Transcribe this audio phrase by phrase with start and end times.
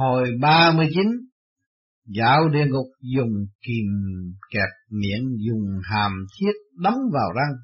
[0.00, 1.06] Hồi ba mươi chín
[2.06, 3.86] Dạo địa ngục dùng kìm
[4.50, 7.56] kẹp miệng dùng hàm thiết đóng vào răng.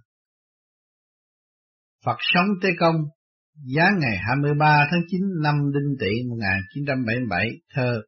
[2.05, 2.97] Phật sống Tế Công,
[3.55, 8.03] giá ngày 23 tháng 9 năm Đinh Tỵ 1977, thơ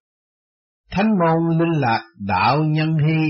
[0.90, 3.28] Thánh môn linh lạc đạo nhân hy,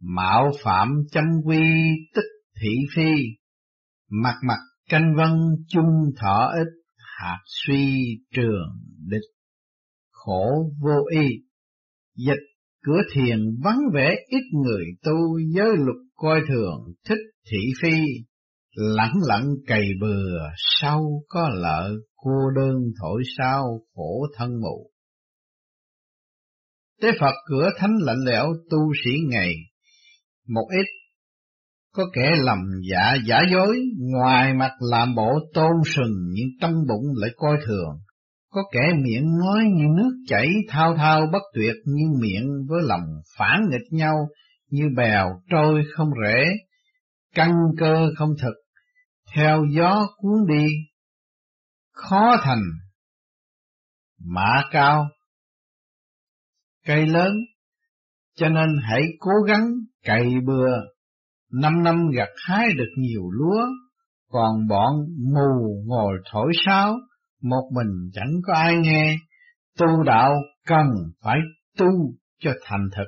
[0.00, 1.62] mạo phạm châm quy
[2.14, 3.12] tích thị phi,
[4.10, 4.58] mặt mặt
[4.88, 5.30] canh vân
[5.68, 6.68] chung thọ ít,
[7.18, 8.04] hạt suy
[8.34, 8.68] trường
[9.06, 9.41] địch,
[10.24, 11.28] khổ vô y.
[12.16, 12.42] Dịch
[12.84, 17.18] cửa thiền vắng vẻ ít người tu giới luật coi thường thích
[17.50, 17.98] thị phi,
[18.74, 24.90] lẳng lặng cày bừa sau có lợi cô đơn thổi sao khổ thân mù.
[27.00, 29.54] Tế Phật cửa thánh lạnh lẽo tu sĩ ngày,
[30.48, 30.86] một ít
[31.92, 32.58] có kẻ lầm
[32.90, 33.80] dạ giả dối,
[34.12, 37.98] ngoài mặt làm bộ tôn sừng nhưng trong bụng lại coi thường.
[38.52, 43.04] Có kẻ miệng nói như nước chảy thao thao bất tuyệt như miệng với lòng
[43.38, 44.14] phản nghịch nhau
[44.70, 46.44] như bèo trôi không rễ,
[47.34, 48.54] căn cơ không thực,
[49.34, 50.66] theo gió cuốn đi,
[51.92, 52.62] khó thành,
[54.24, 55.08] mã cao,
[56.86, 57.32] cây lớn,
[58.36, 59.70] cho nên hãy cố gắng
[60.04, 60.72] cày bừa,
[61.52, 63.66] năm năm gặt hái được nhiều lúa,
[64.28, 64.94] còn bọn
[65.34, 66.98] mù ngồi thổi sáo,
[67.42, 69.16] một mình chẳng có ai nghe,
[69.78, 70.34] tu đạo
[70.66, 70.86] cần
[71.22, 71.38] phải
[71.78, 71.86] tu
[72.38, 73.06] cho thành thực.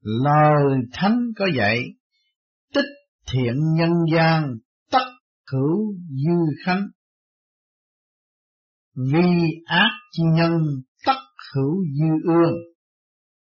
[0.00, 1.78] Lời thánh có dạy,
[2.74, 2.90] tích
[3.32, 4.56] thiện nhân gian,
[4.90, 5.04] tất
[5.46, 6.86] cửu dư khánh.
[9.12, 9.30] Vi
[9.66, 10.52] ác chi nhân,
[11.06, 11.20] tất
[11.54, 12.54] hữu dư ương.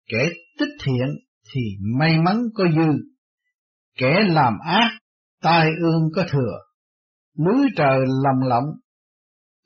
[0.08, 0.30] Kẻ
[0.60, 1.08] tích thiện
[1.54, 1.62] thì
[2.00, 2.92] may mắn có dư,
[3.98, 5.00] kẻ làm ác,
[5.42, 6.58] tai ương có thừa.
[7.46, 8.66] Núi trời lầm lộng,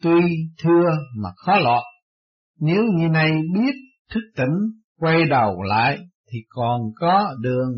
[0.01, 0.21] tuy
[0.63, 1.83] thưa mà khó lọt.
[2.59, 3.75] Nếu như này biết
[4.11, 4.55] thức tỉnh,
[4.99, 5.99] quay đầu lại
[6.31, 7.71] thì còn có đường.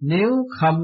[0.00, 0.30] Nếu
[0.60, 0.78] không,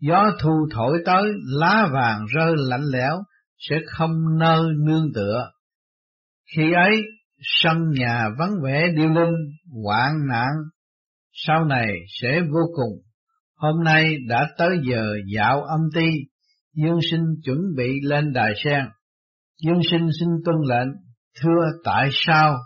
[0.00, 3.22] gió thu thổi tới, lá vàng rơi lạnh lẽo,
[3.58, 5.50] sẽ không nơi nương tựa.
[6.56, 7.02] Khi ấy,
[7.42, 9.34] sân nhà vắng vẻ điêu linh,
[9.84, 10.48] hoạn nạn,
[11.32, 11.86] sau này
[12.20, 13.02] sẽ vô cùng.
[13.56, 16.10] Hôm nay đã tới giờ dạo âm ti,
[16.82, 18.84] Dương sinh chuẩn bị lên đài sen.
[19.64, 20.88] Dương sinh xin tuân lệnh,
[21.42, 22.56] thưa tại sao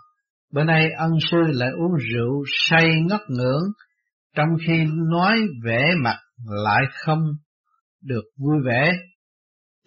[0.53, 3.63] bữa nay ân sư lại uống rượu say ngất ngưỡng,
[4.37, 7.23] trong khi nói vẻ mặt lại không
[8.03, 8.93] được vui vẻ.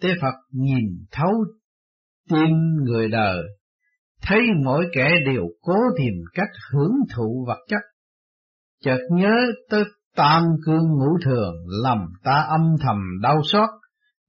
[0.02, 1.32] Tế Phật nhìn thấu
[2.30, 2.50] tim
[2.84, 3.42] người đời,
[4.22, 7.80] thấy mỗi kẻ đều cố tìm cách hưởng thụ vật chất.
[8.84, 9.34] Chợt nhớ
[9.70, 9.84] tới
[10.16, 13.68] tam cương ngũ thường, làm ta âm thầm đau xót,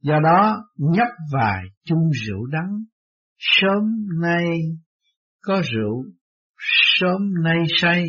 [0.07, 2.83] Do đó nhấp vài chung rượu đắng,
[3.37, 3.83] sớm
[4.21, 4.45] nay
[5.41, 6.03] có rượu,
[6.99, 8.05] sớm nay say,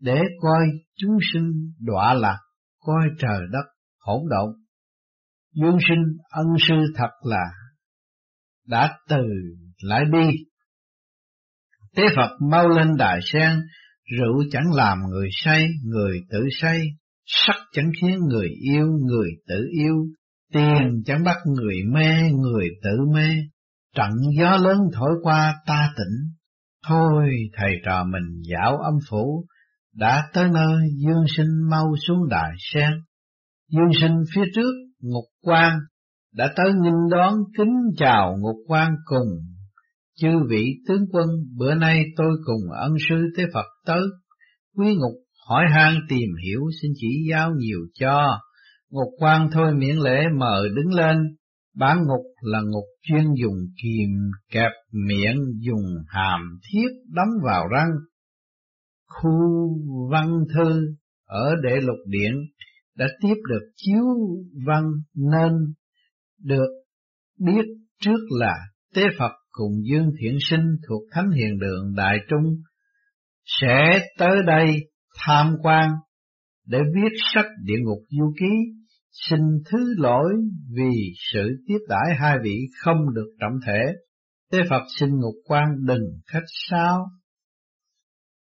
[0.00, 0.66] để coi
[0.96, 2.38] chúng sinh đọa lạc,
[2.80, 3.64] coi trời đất
[3.98, 4.54] hỗn độn.
[5.54, 7.44] Dương sinh ân sư thật là
[8.66, 9.22] đã từ
[9.82, 10.28] lại đi.
[11.96, 13.60] Tế Phật mau lên đại sen,
[14.18, 16.80] rượu chẳng làm người say, người tự say,
[17.26, 19.94] sắc chẳng khiến người yêu, người tự yêu,
[20.52, 23.28] Tiền chẳng bắt người mê, người tự mê,
[23.96, 26.32] trận gió lớn thổi qua ta tỉnh.
[26.88, 27.24] Thôi
[27.56, 29.46] thầy trò mình dạo âm phủ,
[29.94, 32.90] đã tới nơi dương sinh mau xuống đài sen.
[33.68, 35.78] Dương sinh phía trước ngục quan,
[36.34, 39.28] đã tới nghinh đón kính chào ngục quan cùng.
[40.20, 44.02] Chư vị tướng quân, bữa nay tôi cùng ân sư tế Phật tới,
[44.76, 48.38] quý ngục hỏi han tìm hiểu xin chỉ giáo nhiều cho
[48.92, 51.16] Ngục quan thôi miễn lễ mờ đứng lên,
[51.76, 54.10] bản ngục là ngục chuyên dùng kìm
[54.50, 57.90] kẹp miệng dùng hàm thiết đóng vào răng.
[59.06, 59.30] Khu
[60.10, 60.94] văn thư
[61.24, 62.32] ở đệ lục điện
[62.96, 64.04] đã tiếp được chiếu
[64.66, 64.82] văn
[65.14, 65.52] nên
[66.42, 66.68] được
[67.38, 67.64] biết
[68.00, 68.54] trước là
[68.94, 72.44] Tế Phật cùng Dương Thiện Sinh thuộc Thánh Hiền Đường Đại Trung
[73.44, 74.74] sẽ tới đây
[75.26, 75.90] tham quan
[76.66, 78.81] để viết sách địa ngục du ký
[79.12, 80.32] Xin thứ lỗi
[80.76, 83.80] vì sự tiếp đãi hai vị không được trọng thể.
[84.50, 87.06] Tế Phật xin ngục quan đừng khách sao.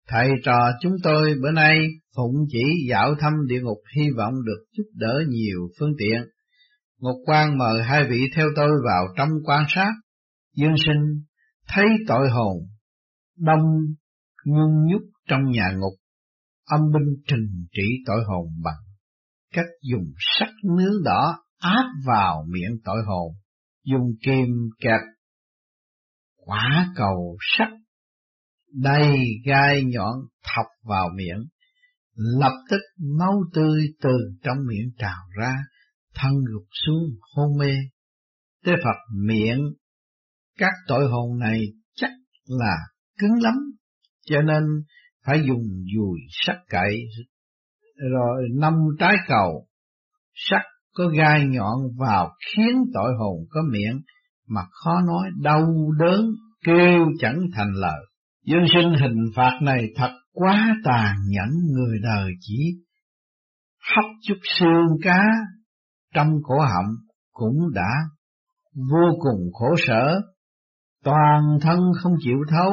[0.07, 1.77] Thầy trò chúng tôi bữa nay
[2.15, 6.21] phụng chỉ dạo thăm địa ngục hy vọng được giúp đỡ nhiều phương tiện.
[6.99, 9.91] Ngục quan mời hai vị theo tôi vào trong quan sát.
[10.55, 11.23] Dương sinh
[11.67, 12.57] thấy tội hồn,
[13.37, 13.65] đông
[14.45, 15.93] nhung nhúc trong nhà ngục,
[16.65, 18.92] âm binh trình trị tội hồn bằng
[19.53, 23.33] cách dùng sắc nướng đỏ áp vào miệng tội hồn,
[23.85, 24.47] dùng kim
[24.79, 24.99] kẹp
[26.35, 27.67] quả cầu sắt
[28.73, 30.13] đầy gai nhọn
[30.43, 31.47] thọc vào miệng,
[32.15, 32.81] lập tức
[33.19, 35.55] máu tươi từ trong miệng trào ra,
[36.15, 37.03] thân gục xuống
[37.35, 37.75] hôn mê.
[38.65, 39.59] Tế Phật miệng
[40.57, 41.61] các tội hồn này
[41.95, 42.11] chắc
[42.45, 42.75] là
[43.19, 43.53] cứng lắm,
[44.21, 44.63] cho nên
[45.25, 46.97] phải dùng dùi sắt cậy,
[48.11, 49.67] rồi năm trái cầu.
[50.33, 50.61] Sắt
[50.95, 54.01] có gai nhọn vào khiến tội hồn có miệng
[54.47, 55.67] mà khó nói đau
[55.99, 56.25] đớn
[56.65, 58.05] kêu chẳng thành lời.
[58.45, 62.83] Dương sinh hình phạt này thật quá tàn nhẫn người đời chỉ.
[63.95, 65.21] Hấp chút xương cá
[66.13, 66.95] trong cổ họng
[67.31, 67.91] cũng đã
[68.75, 70.21] vô cùng khổ sở,
[71.03, 72.71] toàn thân không chịu thấu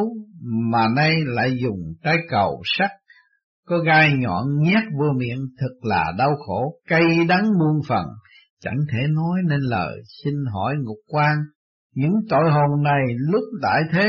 [0.73, 2.91] mà nay lại dùng trái cầu sắt
[3.71, 8.05] có gai nhọn nhét vô miệng thật là đau khổ, cay đắng muôn phần,
[8.61, 11.37] chẳng thể nói nên lời, xin hỏi ngục quan,
[11.95, 13.03] những tội hồn này
[13.33, 14.09] lúc đại thế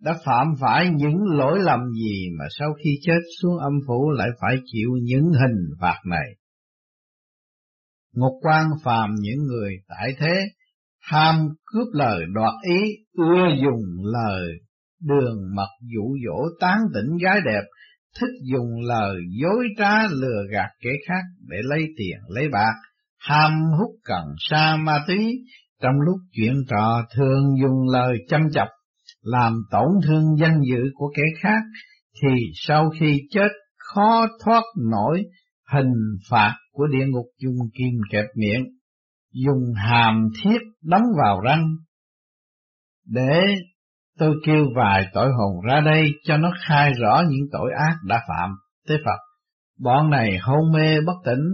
[0.00, 4.28] đã phạm phải những lỗi lầm gì mà sau khi chết xuống âm phủ lại
[4.40, 6.26] phải chịu những hình phạt này.
[8.14, 10.34] Ngục quan phàm những người tại thế,
[11.00, 12.80] ham cướp lời đoạt ý,
[13.12, 14.48] ưa dùng lời
[15.02, 17.62] đường mật dụ dỗ tán tỉnh gái đẹp,
[18.20, 22.74] thích dùng lời dối trá lừa gạt kẻ khác để lấy tiền lấy bạc,
[23.18, 25.44] ham hút cần sa ma túy,
[25.82, 28.68] trong lúc chuyện trò thường dùng lời chăm chọc,
[29.22, 31.62] làm tổn thương danh dự của kẻ khác,
[32.22, 35.22] thì sau khi chết khó thoát nổi
[35.72, 35.94] hình
[36.30, 38.64] phạt của địa ngục dùng kim kẹp miệng,
[39.32, 41.64] dùng hàm thiết đóng vào răng,
[43.06, 43.40] để
[44.18, 48.22] tôi kêu vài tội hồn ra đây cho nó khai rõ những tội ác đã
[48.28, 48.50] phạm.
[48.88, 49.18] Tế Phật,
[49.78, 51.44] bọn này hôn mê bất tỉnh,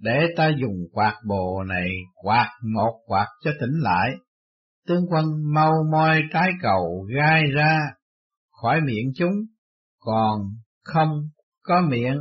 [0.00, 4.10] để ta dùng quạt bồ này quạt một quạt cho tỉnh lại.
[4.86, 5.24] Tướng quân
[5.54, 7.78] mau moi trái cầu gai ra
[8.62, 9.34] khỏi miệng chúng,
[9.98, 10.40] còn
[10.84, 11.08] không
[11.62, 12.18] có miệng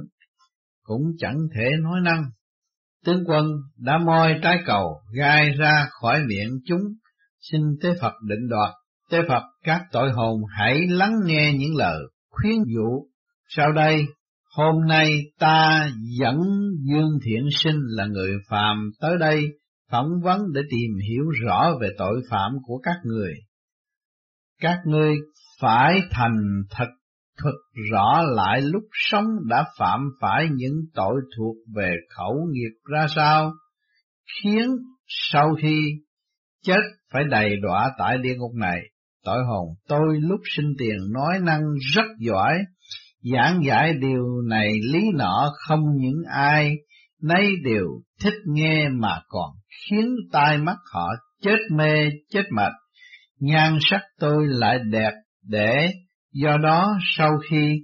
[0.84, 2.24] cũng chẳng thể nói năng.
[3.06, 3.46] Tướng quân
[3.78, 6.82] đã moi trái cầu gai ra khỏi miệng chúng,
[7.40, 8.74] xin tế Phật định đoạt.
[9.12, 12.00] Tế Phật các tội hồn hãy lắng nghe những lời
[12.30, 13.08] khuyên dụ.
[13.48, 14.06] Sau đây
[14.58, 15.90] Hôm nay ta
[16.20, 16.38] dẫn
[16.84, 19.44] Dương Thiện Sinh là người phàm tới đây
[19.92, 23.34] phỏng vấn để tìm hiểu rõ về tội phạm của các người.
[24.62, 25.16] Các ngươi
[25.62, 26.38] phải thành
[26.70, 26.88] thật
[27.38, 27.54] thật
[27.92, 33.54] rõ lại lúc sống đã phạm phải những tội thuộc về khẩu nghiệp ra sao,
[34.42, 34.70] khiến
[35.08, 35.92] sau khi
[36.64, 36.82] chết
[37.14, 38.82] phải đầy đọa tại địa ngục này.
[39.28, 41.62] Tội hồn tôi lúc sinh tiền nói năng
[41.96, 42.54] rất giỏi,
[43.34, 46.76] giảng giải điều này lý nọ không những ai
[47.22, 47.86] nấy đều
[48.24, 51.08] thích nghe mà còn khiến tai mắt họ
[51.42, 52.72] chết mê chết mệt.
[53.40, 55.12] Nhan sắc tôi lại đẹp
[55.44, 55.92] để
[56.34, 57.82] do đó sau khi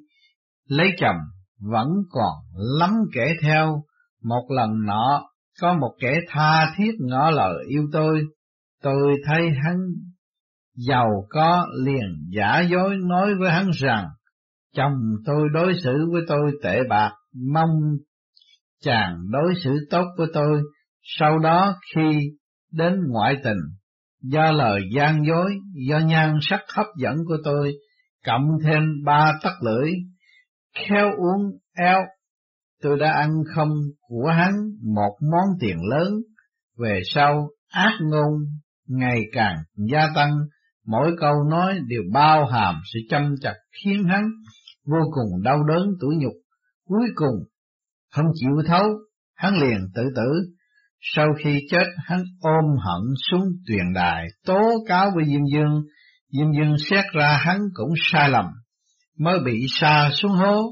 [0.67, 1.17] lấy chồng
[1.59, 2.33] vẫn còn
[2.79, 3.83] lắm kẻ theo.
[4.23, 5.23] Một lần nọ
[5.61, 8.21] có một kẻ tha thiết ngỏ lời yêu tôi,
[8.83, 9.77] tôi thấy hắn
[10.75, 14.07] giàu có liền giả dối nói với hắn rằng
[14.75, 14.93] Chồng
[15.25, 17.11] tôi đối xử với tôi tệ bạc,
[17.53, 17.69] mong
[18.83, 20.61] chàng đối xử tốt với tôi.
[21.01, 22.19] Sau đó khi
[22.71, 23.57] đến ngoại tình,
[24.21, 25.51] do lời gian dối,
[25.87, 27.73] do nhan sắc hấp dẫn của tôi,
[28.25, 29.91] cộng thêm ba tắc lưỡi,
[30.75, 31.99] khéo uống eo,
[32.81, 33.71] tôi đã ăn không
[34.07, 34.51] của hắn
[34.95, 36.13] một món tiền lớn.
[36.77, 38.33] Về sau, ác ngôn
[38.87, 39.55] ngày càng
[39.91, 40.31] gia tăng,
[40.87, 44.23] mỗi câu nói đều bao hàm sự chăm chặt khiến hắn
[44.85, 46.33] vô cùng đau đớn tủi nhục,
[46.85, 47.35] cuối cùng
[48.15, 48.83] không chịu thấu,
[49.35, 50.53] hắn liền tự tử.
[51.01, 55.83] Sau khi chết, hắn ôm hận xuống tuyền đài, tố cáo với Diêm Dương.
[56.31, 58.45] Diêm Dương xét ra hắn cũng sai lầm,
[59.19, 60.63] mới bị sa xuống hố.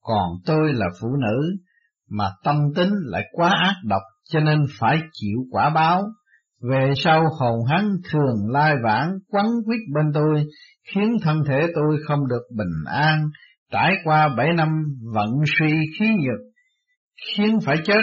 [0.00, 1.56] Còn tôi là phụ nữ,
[2.10, 6.04] mà tâm tính lại quá ác độc, cho nên phải chịu quả báo.
[6.60, 10.44] Về sau hồn hắn thường lai vãng quấn quýt bên tôi,
[10.92, 13.28] khiến thân thể tôi không được bình an,
[13.72, 14.68] trải qua bảy năm
[15.14, 16.40] vận suy khí nhược,
[17.36, 18.02] khiến phải chết.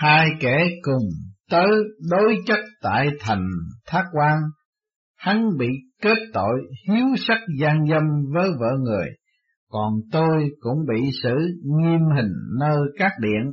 [0.00, 1.08] Hai kẻ cùng
[1.50, 1.70] tới
[2.10, 3.46] đối chất tại thành
[3.86, 4.38] Thác quan,
[5.16, 5.68] hắn bị
[6.02, 8.02] kết tội hiếu sắc gian dâm
[8.34, 9.06] với vợ người,
[9.68, 13.52] còn tôi cũng bị xử nghiêm hình nơi các điện.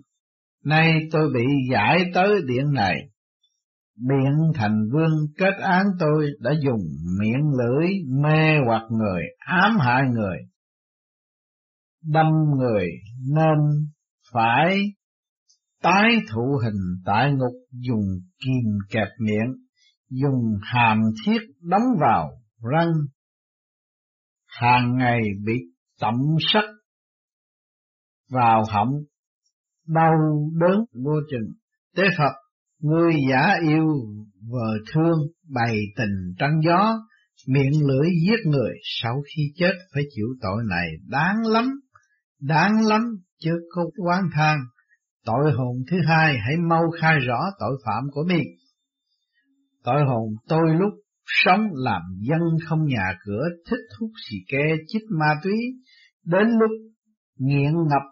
[0.66, 2.96] Nay tôi bị giải tới điện này.
[4.08, 6.82] Biện thành vương kết án tôi đã dùng
[7.20, 7.88] miệng lưỡi
[8.24, 10.38] mê hoặc người, ám hại người,
[12.04, 12.26] đâm
[12.58, 12.88] người
[13.28, 13.58] nên
[14.34, 14.80] phải
[15.82, 18.06] tái thụ hình tại ngục dùng
[18.46, 19.56] kìm kẹp miệng,
[20.10, 22.30] dùng hàm thiết đóng vào
[22.72, 22.92] răng.
[24.48, 25.54] Hàng ngày bị
[26.00, 26.16] tẩm
[26.54, 26.64] sắt
[28.30, 28.92] vào họng
[29.88, 30.12] đau
[30.60, 31.54] đớn vô chừng.
[31.96, 32.49] Tế phật
[32.80, 33.86] ngươi giả yêu
[34.52, 35.20] vợ thương,
[35.54, 37.00] bày tình trăng gió,
[37.48, 41.66] miệng lưỡi giết người sau khi chết phải chịu tội này đáng lắm
[42.40, 43.02] đáng lắm
[43.40, 44.58] chứ không oán than.
[45.26, 48.48] Tội hồn thứ hai hãy mau khai rõ tội phạm của mình.
[49.84, 50.94] Tội hồn tôi lúc
[51.26, 55.54] sống làm dân không nhà cửa, thích hút xì ke, chích ma túy,
[56.24, 56.72] đến lúc
[57.38, 58.04] nghiện ngập,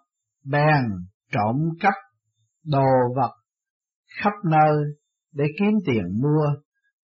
[0.46, 0.84] bèn
[1.32, 1.94] trộm cắp
[2.66, 3.32] đồ vật
[4.24, 4.78] khắp nơi
[5.34, 6.46] để kiếm tiền mua.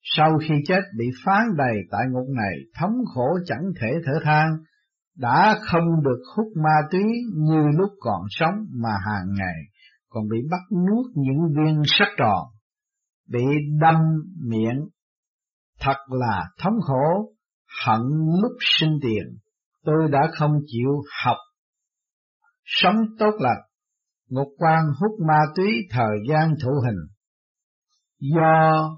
[0.02, 4.50] Sau khi chết bị phán đầy tại ngục này, thống khổ chẳng thể thở than.
[5.18, 7.04] Đã không được hút ma túy
[7.34, 9.56] như lúc còn sống mà hàng ngày
[10.14, 12.48] còn bị bắt nuốt những viên sắt tròn,
[13.30, 13.46] bị
[13.82, 13.96] đâm
[14.48, 14.88] miệng.
[15.80, 17.34] Thật là thống khổ,
[17.86, 18.02] hận
[18.42, 19.38] lúc sinh tiền.
[19.86, 21.38] Tôi đã không chịu học.
[22.66, 23.62] Sống tốt lành
[24.34, 27.00] ngục quan hút ma túy thời gian thụ hình.
[28.20, 28.90] Do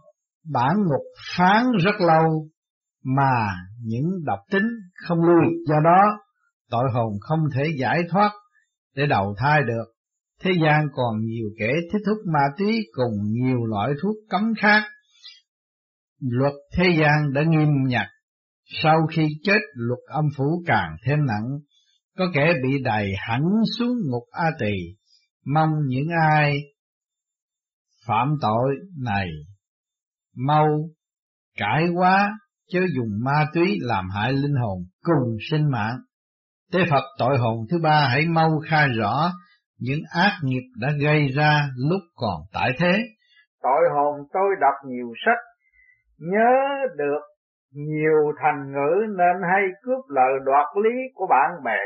[0.51, 1.05] bản ngục
[1.37, 2.47] phán rất lâu,
[3.03, 4.67] mà những độc tính
[5.07, 5.45] không lui.
[5.67, 6.01] Do đó,
[6.69, 8.31] tội hồn không thể giải thoát
[8.95, 9.85] để đầu thai được.
[10.41, 14.83] Thế gian còn nhiều kẻ thích thúc ma túy cùng nhiều loại thuốc cấm khác.
[16.21, 18.07] Luật thế gian đã nghiêm nhặt.
[18.83, 21.59] Sau khi chết, luật âm phủ càng thêm nặng.
[22.17, 23.41] Có kẻ bị đày hẳn
[23.79, 24.73] xuống ngục a tỳ
[25.45, 26.53] mong những ai
[28.07, 29.27] phạm tội này
[30.35, 30.67] mau
[31.57, 32.31] cải quá
[32.67, 35.97] chớ dùng ma túy làm hại linh hồn cùng sinh mạng.
[36.73, 39.31] Tế Phật tội hồn thứ ba hãy mau khai rõ
[39.79, 42.97] những ác nghiệp đã gây ra lúc còn tại thế.
[43.61, 45.43] Tội hồn tôi đọc nhiều sách,
[46.17, 46.51] nhớ
[46.97, 47.21] được
[47.71, 51.81] nhiều thành ngữ nên hay cướp lời đoạt lý của bạn bè.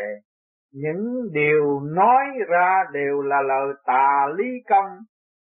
[0.73, 4.97] Những điều nói ra đều là lời tà lý công,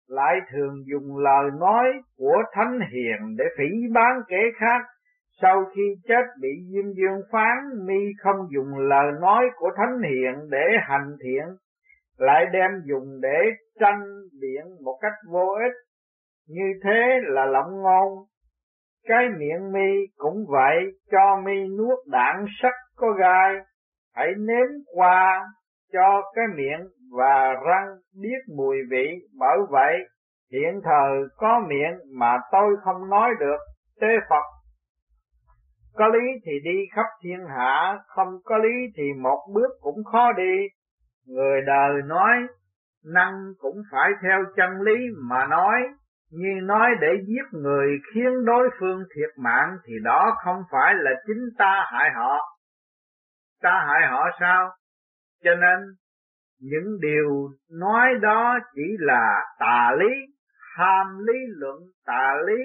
[0.08, 1.86] lại thường dùng lời nói
[2.18, 4.82] của thánh hiền để phỉ bán kẻ khác.
[5.41, 10.50] Sau khi chết bị Diêm Dương phán, mi không dùng lời nói của thánh hiền
[10.50, 11.46] để hành thiện,
[12.18, 13.39] lại đem dùng để
[13.80, 14.01] tranh
[14.41, 15.74] biện một cách vô ích.
[16.48, 18.25] Như thế là lộng ngôn.
[19.08, 20.77] Cái miệng mi cũng vậy,
[21.12, 23.56] cho mi nuốt đạn sắt có gai,
[24.15, 25.46] hãy nếm qua
[25.94, 26.88] cho cái miệng
[27.18, 27.88] và răng
[28.22, 29.08] biết mùi vị,
[29.39, 29.98] bởi vậy
[30.51, 33.58] hiện thờ có miệng mà tôi không nói được,
[34.01, 34.44] tế Phật.
[35.94, 40.32] Có lý thì đi khắp thiên hạ, không có lý thì một bước cũng khó
[40.32, 40.68] đi.
[41.27, 42.38] Người đời nói,
[43.13, 45.80] năng cũng phải theo chân lý mà nói,
[46.32, 51.12] nhưng nói để giết người khiến đối phương thiệt mạng thì đó không phải là
[51.27, 52.50] chính ta hại họ.
[53.62, 54.70] Ta hại họ sao?
[55.44, 55.80] Cho nên
[56.60, 60.15] những điều nói đó chỉ là tà lý,
[60.77, 62.63] ham lý luận tà lý,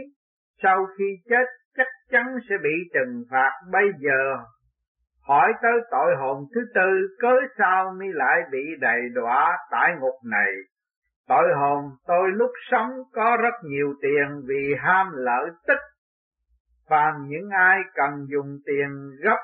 [0.63, 4.37] sau khi chết chắc chắn sẽ bị trừng phạt bây giờ.
[5.23, 10.15] Hỏi tới tội hồn thứ tư, cớ sao mi lại bị đầy đọa tại ngục
[10.25, 10.53] này?
[11.29, 15.79] Tội hồn tôi lúc sống có rất nhiều tiền vì ham lợi tức
[16.89, 19.39] Phàm những ai cần dùng tiền gấp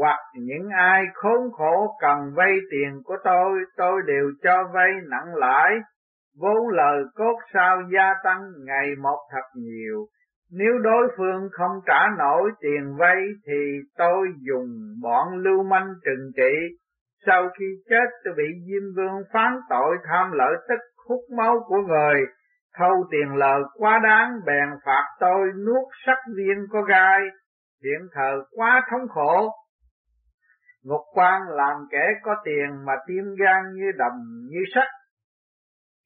[0.00, 5.34] hoặc những ai khốn khổ cần vay tiền của tôi, tôi đều cho vay nặng
[5.34, 5.70] lãi,
[6.40, 10.06] vốn lời cốt sao gia tăng ngày một thật nhiều.
[10.52, 14.68] Nếu đối phương không trả nổi tiền vay thì tôi dùng
[15.02, 16.76] bọn lưu manh trừng trị.
[17.26, 21.76] Sau khi chết tôi bị Diêm Vương phán tội tham lợi tức hút máu của
[21.88, 22.20] người,
[22.78, 27.20] thâu tiền lời quá đáng bèn phạt tôi nuốt sắc viên có gai,
[27.84, 29.50] hiện thờ quá thống khổ,
[30.84, 34.88] Ngục quan làm kẻ có tiền mà tim gan như đồng như sắt,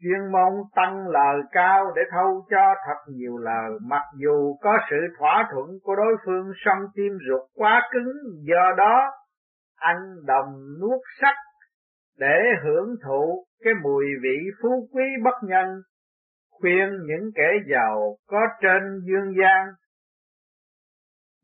[0.03, 4.97] chuyên môn tăng lời cao để thâu cho thật nhiều lời, mặc dù có sự
[5.19, 9.11] thỏa thuận của đối phương song tim ruột quá cứng, do đó
[9.77, 11.35] ăn đồng nuốt sắt
[12.19, 15.69] để hưởng thụ cái mùi vị phú quý bất nhân,
[16.51, 19.67] khuyên những kẻ giàu có trên dương gian.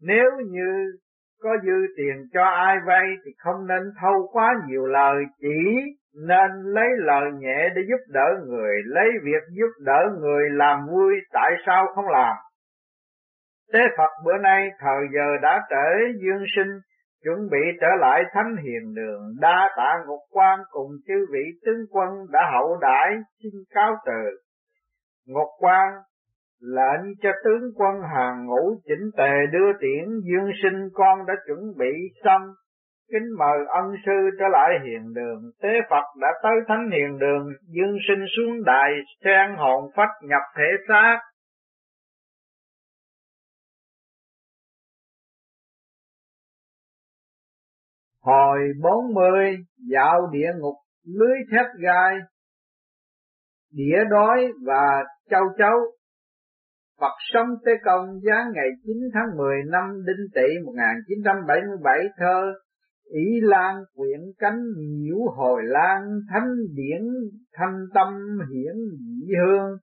[0.00, 0.98] Nếu như
[1.44, 5.58] có dư tiền cho ai vay thì không nên thâu quá nhiều lời, chỉ
[6.28, 11.14] nên lấy lời nhẹ để giúp đỡ người, lấy việc giúp đỡ người làm vui,
[11.32, 12.36] tại sao không làm?
[13.72, 16.72] Tế Phật bữa nay thời giờ đã trễ dương sinh,
[17.24, 21.86] chuẩn bị trở lại thánh hiền đường, đa tạ ngục quan cùng chư vị tướng
[21.90, 23.10] quân đã hậu đãi
[23.42, 24.38] xin cáo từ.
[25.26, 25.92] Ngục quan
[26.61, 31.58] lệnh cho tướng quân hàng ngũ chỉnh tề đưa tiễn, dương sinh con đã chuẩn
[31.78, 31.92] bị
[32.25, 32.42] xong.
[33.12, 35.42] Kính mời ân sư trở lại hiền đường.
[35.62, 37.46] Tế phật đã tới thánh hiền đường,
[37.76, 38.90] dương sinh xuống đài,
[39.25, 41.18] sen hồn phách nhập thể xác.
[48.20, 49.56] Hồi bốn mươi,
[49.92, 52.18] dạo địa ngục, lưới thép gai
[53.76, 55.78] Đĩa đói và châu chấu.
[57.00, 62.52] Phật sống Tế Công giá ngày 9 tháng 10 năm Đinh Tỵ 1977 thơ
[63.04, 66.00] Ý Lan quyển cánh nhiễu hồi lan
[66.32, 67.02] thánh điển
[67.54, 69.78] thanh tâm hiển dị hương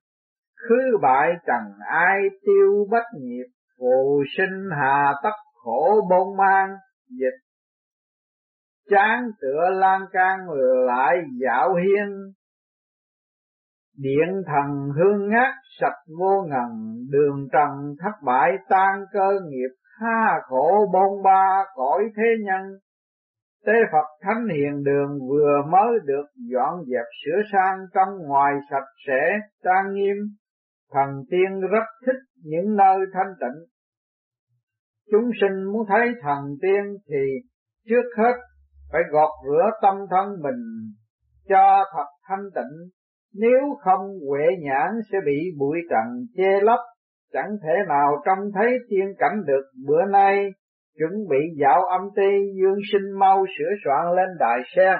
[0.68, 3.46] Khứ bại trần ai tiêu bất nghiệp
[3.78, 6.68] phù sinh hà tất khổ bôn mang
[7.08, 7.38] dịch
[8.90, 10.38] chán tựa lan can
[10.86, 12.32] lại dạo hiên
[13.96, 20.40] điện thần hương ngát sạch vô ngần, đường trần thất bại tan cơ nghiệp ha
[20.48, 22.62] khổ bôn ba cõi thế nhân.
[23.66, 28.88] Tế phật thánh hiền đường vừa mới được dọn dẹp sửa sang trong ngoài sạch
[29.06, 30.16] sẽ, trang nghiêm,
[30.92, 33.64] thần tiên rất thích những nơi thanh tịnh.
[35.12, 37.48] Chúng sinh muốn thấy thần tiên thì
[37.88, 38.34] trước hết
[38.92, 40.92] phải gọt rửa tâm thân mình
[41.48, 42.90] cho thật thanh tịnh
[43.34, 46.78] nếu không huệ nhãn sẽ bị bụi trần che lấp.
[47.32, 49.62] Chẳng thể nào trông thấy tiên cảnh được.
[49.86, 50.50] Bữa nay
[50.98, 54.98] chuẩn bị dạo âm ti dương sinh mau sửa soạn lên đại sen.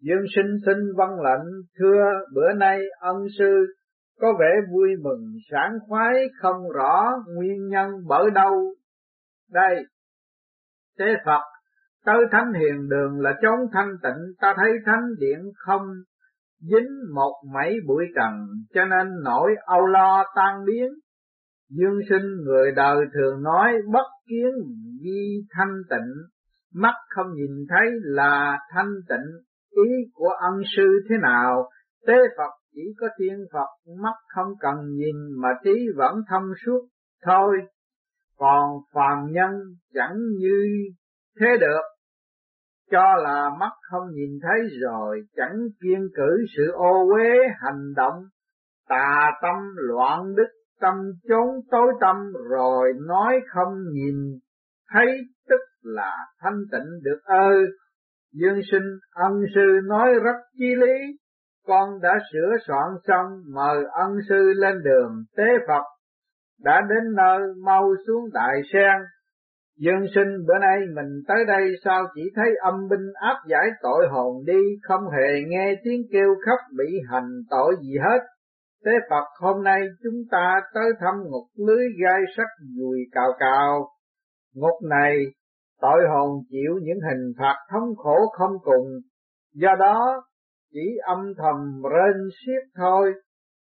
[0.00, 1.46] Dương sinh xin văn lệnh
[1.78, 3.66] thưa bữa nay ân sư
[4.20, 8.74] có vẻ vui mừng sáng khoái không rõ nguyên nhân bởi đâu?
[9.50, 9.84] Đây
[10.98, 11.42] thế phật
[12.04, 15.82] Tới thánh hiền đường là chốn thanh tịnh, ta thấy thánh điện không
[16.62, 18.32] dính một mảy bụi trần,
[18.74, 20.88] cho nên nỗi âu lo tan biến.
[21.70, 24.50] Dương sinh người đời thường nói bất kiến
[25.02, 26.12] di thanh tịnh,
[26.74, 31.68] mắt không nhìn thấy là thanh tịnh, ý của ân sư thế nào,
[32.06, 36.88] tế Phật chỉ có tiên Phật, mắt không cần nhìn mà trí vẫn thông suốt
[37.26, 37.56] thôi,
[38.36, 39.50] còn phàm nhân
[39.94, 40.64] chẳng như
[41.40, 41.82] thế được
[42.92, 48.24] cho là mắt không nhìn thấy rồi, chẳng kiên cử sự ô uế, hành động,
[48.88, 50.48] tà tâm, loạn đức,
[50.80, 50.94] tâm
[51.28, 52.16] chốn, tối tâm,
[52.50, 54.14] rồi nói không nhìn
[54.92, 55.06] thấy,
[55.48, 57.50] tức là thanh tịnh được ơ.
[58.32, 61.18] Dương sinh ân sư nói rất chi lý,
[61.66, 65.84] con đã sửa soạn xong, mời ân sư lên đường tế phật,
[66.64, 69.02] đã đến nơi mau xuống đại sen.
[69.76, 74.08] Dương sinh bữa nay mình tới đây sao chỉ thấy âm binh áp giải tội
[74.10, 78.18] hồn đi, không hề nghe tiếng kêu khóc bị hành tội gì hết.
[78.84, 82.46] Thế Phật hôm nay chúng ta tới thăm ngục lưới gai sắt
[82.78, 83.88] dùi cào cào.
[84.54, 85.16] Ngục này
[85.80, 88.86] tội hồn chịu những hình phạt thống khổ không cùng,
[89.54, 90.22] do đó
[90.72, 93.12] chỉ âm thầm rên xiết thôi,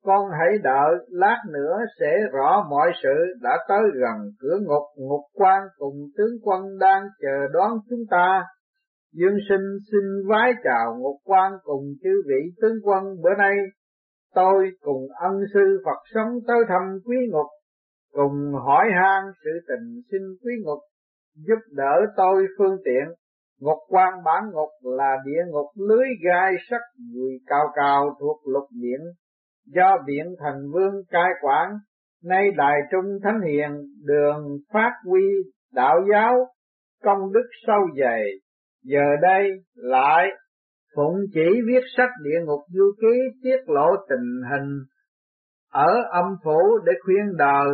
[0.05, 5.21] con hãy đợi, lát nữa sẽ rõ mọi sự đã tới gần cửa ngục, ngục
[5.35, 8.45] quan cùng tướng quân đang chờ đón chúng ta.
[9.13, 13.57] Dương sinh xin vái chào ngục quan cùng chư vị tướng quân bữa nay.
[14.35, 17.47] Tôi cùng ân sư Phật sống tới thăm quý ngục,
[18.13, 20.79] cùng hỏi han sự tình xin quý ngục,
[21.35, 23.15] giúp đỡ tôi phương tiện.
[23.61, 26.81] Ngục quan bản ngục là địa ngục lưới gai sắt
[27.13, 29.01] người cao cao thuộc lục điện
[29.67, 31.71] do biện thần vương cai quản,
[32.25, 33.71] nay đại trung thánh hiền
[34.07, 35.23] đường phát huy
[35.73, 36.35] đạo giáo,
[37.03, 38.25] công đức sâu dày,
[38.83, 40.27] giờ đây lại
[40.97, 44.79] phụng chỉ viết sách địa ngục du ký tiết lộ tình hình
[45.71, 47.69] ở âm phủ để khuyên đời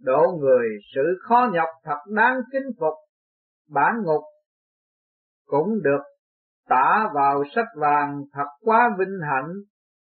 [0.00, 2.94] độ người sự khó nhọc thật đáng kính phục.
[3.70, 4.22] Bản ngục
[5.46, 6.02] cũng được
[6.68, 9.52] tả vào sách vàng thật quá vinh hạnh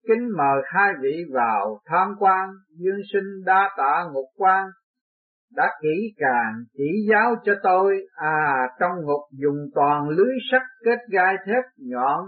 [0.09, 4.67] kính mời hai vị vào tham quan dương sinh đa tạ ngục quan,
[5.55, 8.01] đã kỹ càng chỉ giáo cho tôi.
[8.15, 12.25] À trong ngục dùng toàn lưới sắt kết gai thép nhọn,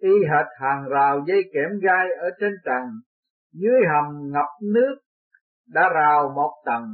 [0.00, 2.82] y hệt hàng rào dây kẽm gai ở trên trần.
[3.52, 4.96] Dưới hầm ngập nước,
[5.72, 6.86] đã rào một tầng,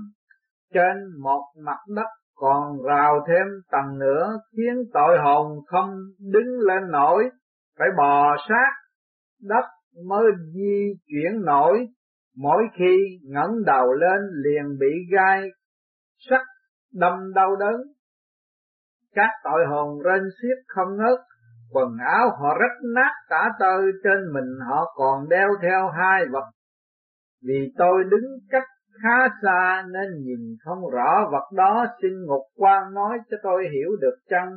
[0.75, 2.07] trên một mặt đất
[2.37, 5.91] còn rào thêm tầng nữa, khiến tội hồn không
[6.33, 7.31] đứng lên nổi,
[7.79, 8.71] phải bò sát
[9.43, 9.65] đất
[10.09, 11.87] mới di chuyển nổi,
[12.37, 15.49] mỗi khi ngẩng đầu lên liền bị gai
[16.31, 16.41] sắt
[16.93, 17.81] đâm đau đớn.
[19.15, 21.19] Các tội hồn rên xiết không ngớt,
[21.73, 26.51] quần áo họ rách nát tả tơi trên mình họ còn đeo theo hai vật.
[27.43, 28.69] Vì tôi đứng cách
[29.03, 31.87] khá xa nên nhìn không rõ vật đó.
[32.03, 34.53] Xin ngục quan nói cho tôi hiểu được chăng?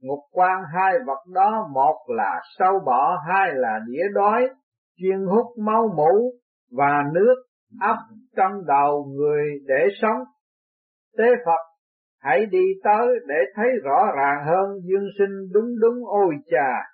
[0.00, 4.48] Ngục quan hai vật đó một là sâu bọ hai là đĩa đói
[5.02, 6.32] chuyên hút máu mũ
[6.76, 7.34] và nước
[7.80, 7.96] ấp
[8.36, 10.18] trong đầu người để sống.
[11.18, 11.62] Tế Phật,
[12.20, 16.92] hãy đi tới để thấy rõ ràng hơn dương sinh đúng đúng ôi chà,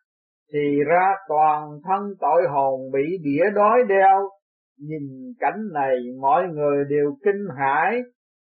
[0.52, 4.28] thì ra toàn thân tội hồn bị đĩa đói đeo.
[4.78, 8.00] Nhìn cảnh này, mọi người đều kinh hãi.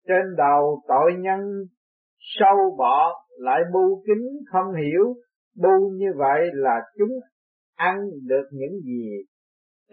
[0.08, 1.40] Trên đầu tội nhân,
[2.20, 5.16] sâu bọ lại bu kính không hiểu.
[5.62, 7.20] Bu như vậy là chúng
[7.76, 9.24] ăn được những gì?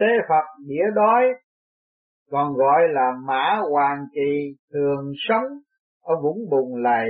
[0.00, 1.24] Tế Phật đĩa đói,
[2.30, 5.46] còn gọi là mã hoàng kỳ thường sống
[6.02, 7.08] ở vũng bùn lầy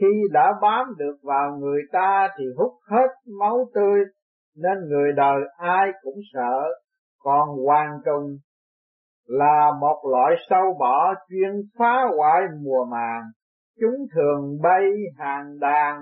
[0.00, 3.08] khi đã bám được vào người ta thì hút hết
[3.38, 4.00] máu tươi,
[4.56, 6.62] nên người đời ai cũng sợ.
[7.18, 8.36] Còn hoàng trùng
[9.26, 13.22] là một loại sâu bọ chuyên phá hoại mùa màng.
[13.80, 14.84] Chúng thường bay
[15.18, 16.00] hàng đàn,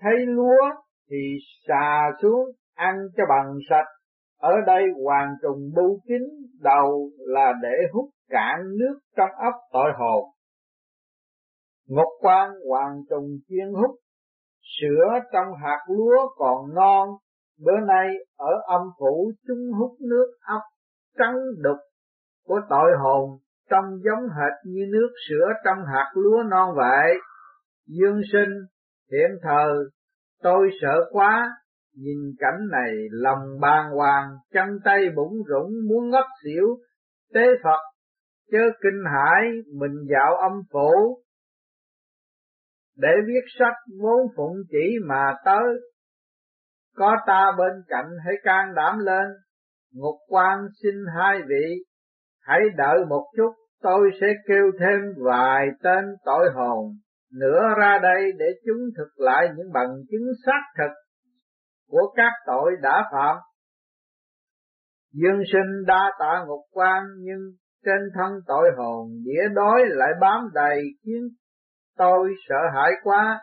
[0.00, 0.74] thấy lúa
[1.10, 1.36] thì
[1.68, 3.86] xà xuống ăn cho bằng sạch
[4.40, 6.22] ở đây hoàng trùng bu kín
[6.60, 10.24] đầu là để hút cạn nước trong ấp tội hồn
[11.88, 13.96] ngục quan hoàng trùng chuyên hút
[14.80, 17.08] sữa trong hạt lúa còn non
[17.64, 20.60] bữa nay ở âm phủ chúng hút nước ấp
[21.18, 21.78] trắng đục
[22.46, 23.38] của tội hồn
[23.70, 27.14] trông giống hệt như nước sữa trong hạt lúa non vậy.
[27.86, 28.50] Dương sinh,
[29.12, 29.84] hiện thờ,
[30.42, 31.50] tôi sợ quá,
[31.96, 36.66] nhìn cảnh này lòng bàng hoàng, chân tay bủng rủng muốn ngất xỉu,
[37.34, 37.80] tế Phật,
[38.52, 39.42] chớ kinh hãi
[39.78, 41.22] mình dạo âm phủ,
[42.96, 45.74] để viết sách vốn phụng chỉ mà tới.
[46.96, 49.26] Có ta bên cạnh hãy can đảm lên,
[49.92, 51.84] ngục quan xin hai vị
[52.46, 56.92] Hãy đợi một chút, tôi sẽ kêu thêm vài tên tội hồn.
[57.32, 60.92] Nữa ra đây để chúng thực lại những bằng chứng xác thực
[61.88, 63.36] của các tội đã phạm.
[65.12, 67.40] Dương sinh đa tạ ngục quan, nhưng
[67.84, 71.28] trên thân tội hồn đĩa đói lại bám đầy khiến
[71.96, 73.40] tôi sợ hãi quá.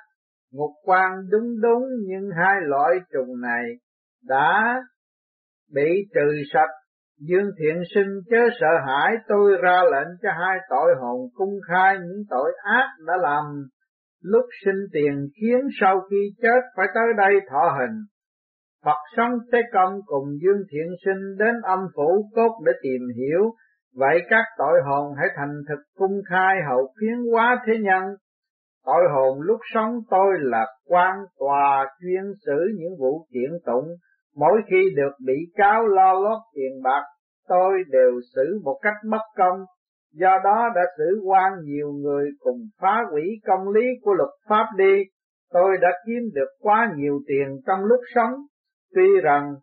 [0.51, 3.63] Ngục quan đúng đúng, nhưng hai loại trùng này
[4.27, 4.81] đã
[5.73, 6.69] bị trừ sạch
[7.29, 11.95] Dương thiện sinh chớ sợ hãi, tôi ra lệnh cho hai tội hồn cung khai
[11.97, 13.43] những tội ác đã làm
[14.21, 17.99] lúc sinh tiền khiến sau khi chết phải tới đây thọ hình.
[18.85, 23.53] Phật sống thế Công cùng Dương Thiện Sinh đến âm phủ cốt để tìm hiểu,
[23.95, 28.03] vậy các tội hồn hãy thành thực cung khai hậu phiến hóa thế nhân.
[28.85, 33.87] Tội hồn lúc sống tôi là quan tòa chuyên xử những vụ kiện tụng,
[34.35, 37.03] mỗi khi được bị cáo lo lót tiền bạc
[37.47, 39.59] tôi đều xử một cách bất công,
[40.13, 44.65] do đó đã xử quan nhiều người cùng phá hủy công lý của luật pháp
[44.77, 45.03] đi.
[45.53, 48.33] Tôi đã kiếm được quá nhiều tiền trong lúc sống,
[48.95, 49.53] tuy rằng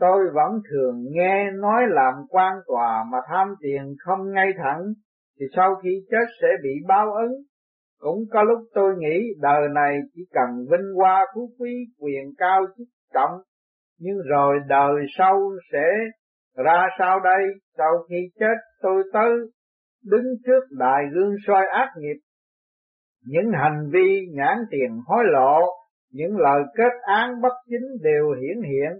[0.00, 4.82] tôi vẫn thường nghe nói làm quan tòa mà tham tiền không ngay thẳng,
[5.40, 7.32] thì sau khi chết sẽ bị báo ứng.
[7.98, 12.60] Cũng có lúc tôi nghĩ đời này chỉ cần vinh hoa phú quý quyền cao
[12.78, 13.40] chức trọng,
[13.98, 15.86] nhưng rồi đời sau sẽ
[16.64, 17.44] ra sao đây,
[17.78, 19.30] sau khi chết tôi tới,
[20.04, 22.20] đứng trước đại gương soi ác nghiệp.
[23.26, 25.60] Những hành vi nhãn tiền hối lộ,
[26.10, 28.92] những lời kết án bất chính đều hiển hiện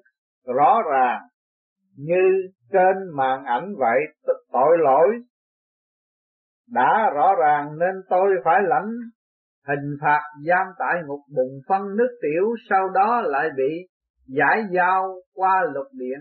[0.56, 1.20] rõ ràng
[1.96, 4.00] như trên màn ảnh vậy
[4.52, 5.08] tội lỗi
[6.72, 8.90] đã rõ ràng nên tôi phải lãnh
[9.68, 13.86] hình phạt giam tại ngục bụng phân nước tiểu, sau đó lại bị
[14.26, 16.18] giải giao qua lục điện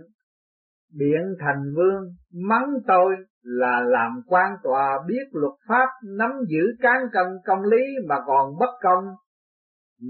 [0.97, 2.04] Biện thành vương
[2.49, 7.84] mắng tôi là làm quan tòa biết luật pháp nắm giữ cán cân công lý
[8.08, 9.04] mà còn bất công.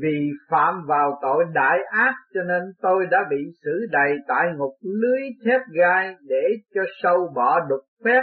[0.02, 4.74] Vì phạm vào tội đại ác cho nên tôi đã bị xử đầy tại ngục
[4.82, 6.44] lưới thép gai để
[6.76, 8.22] cho sâu bọ đục phép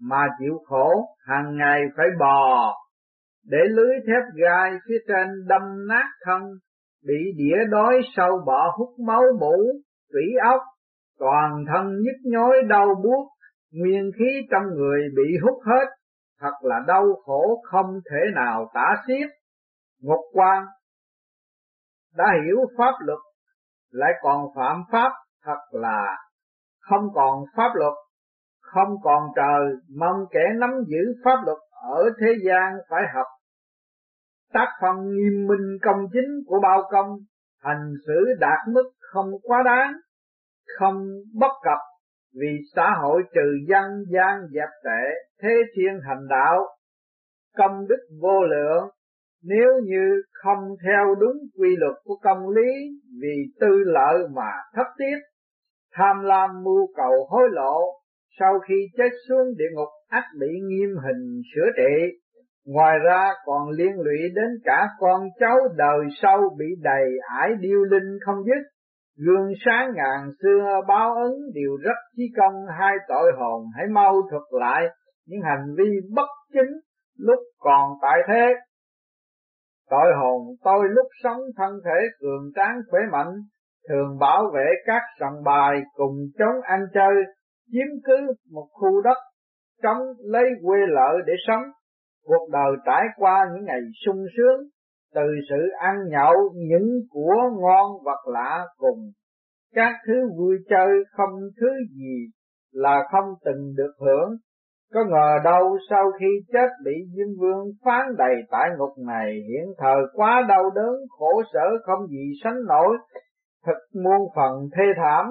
[0.00, 2.74] mà chịu khổ hàng ngày phải bò
[3.50, 6.42] để lưới thép gai phía trên đâm nát thân
[7.06, 9.56] bị đĩa đói sâu bọ hút máu mũ
[10.12, 10.60] tủy ốc
[11.18, 13.28] toàn thân nhức nhối đau buốt,
[13.72, 15.86] nguyên khí trong người bị hút hết,
[16.40, 19.28] thật là đau khổ không thể nào tả xiết.
[20.02, 20.64] Ngục quan
[22.16, 23.18] đã hiểu pháp luật,
[23.90, 25.12] lại còn phạm pháp,
[25.44, 26.16] thật là
[26.80, 27.92] không còn pháp luật,
[28.60, 33.26] không còn trời, mong kẻ nắm giữ pháp luật ở thế gian phải học.
[34.52, 37.16] Tác phong nghiêm minh công chính của bao công,
[37.62, 39.92] hành xử đạt mức không quá đáng,
[40.78, 41.78] không bất cập
[42.40, 45.02] vì xã hội trừ dân gian dẹp tệ,
[45.42, 46.66] thế thiên hành đạo,
[47.56, 48.90] công đức vô lượng,
[49.46, 52.70] nếu như không theo đúng quy luật của công lý
[53.22, 55.18] vì tư lợi mà thất tiết,
[55.92, 57.80] tham lam mưu cầu hối lộ,
[58.40, 62.18] sau khi chết xuống địa ngục ắt bị nghiêm hình sửa trị.
[62.66, 67.08] Ngoài ra còn liên lụy đến cả con cháu đời sau bị đầy
[67.40, 68.62] ải điêu linh không dứt.
[69.16, 74.22] Gương sáng ngàn xưa báo ứng đều rất chí công hai tội hồn hãy mau
[74.30, 74.86] thuật lại
[75.26, 76.80] những hành vi bất chính
[77.18, 78.54] lúc còn tại thế.
[79.90, 83.32] Tội hồn tôi lúc sống thân thể cường tráng khỏe mạnh,
[83.88, 87.14] thường bảo vệ các sòng bài cùng chống ăn chơi,
[87.72, 89.18] chiếm cứ một khu đất,
[89.82, 91.62] trống lấy quê lợi để sống.
[92.24, 94.68] Cuộc đời trải qua những ngày sung sướng,
[95.14, 99.10] từ sự ăn nhậu những của ngon vật lạ cùng
[99.74, 101.66] các thứ vui chơi không thứ
[101.96, 102.26] gì
[102.72, 104.30] là không từng được hưởng
[104.94, 109.66] có ngờ đâu sau khi chết bị Diêm Vương phán đầy tại ngục này hiện
[109.78, 112.96] thời quá đau đớn khổ sở không gì sánh nổi,
[113.64, 115.26] thật muôn phần thê thảm.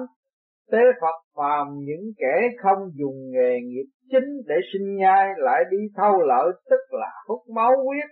[0.72, 5.78] Tế Phật phàm những kẻ không dùng nghề nghiệp chính để sinh nhai lại đi
[5.96, 8.10] thâu lợi tức là hút máu huyết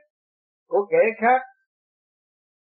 [0.69, 1.41] của kẻ khác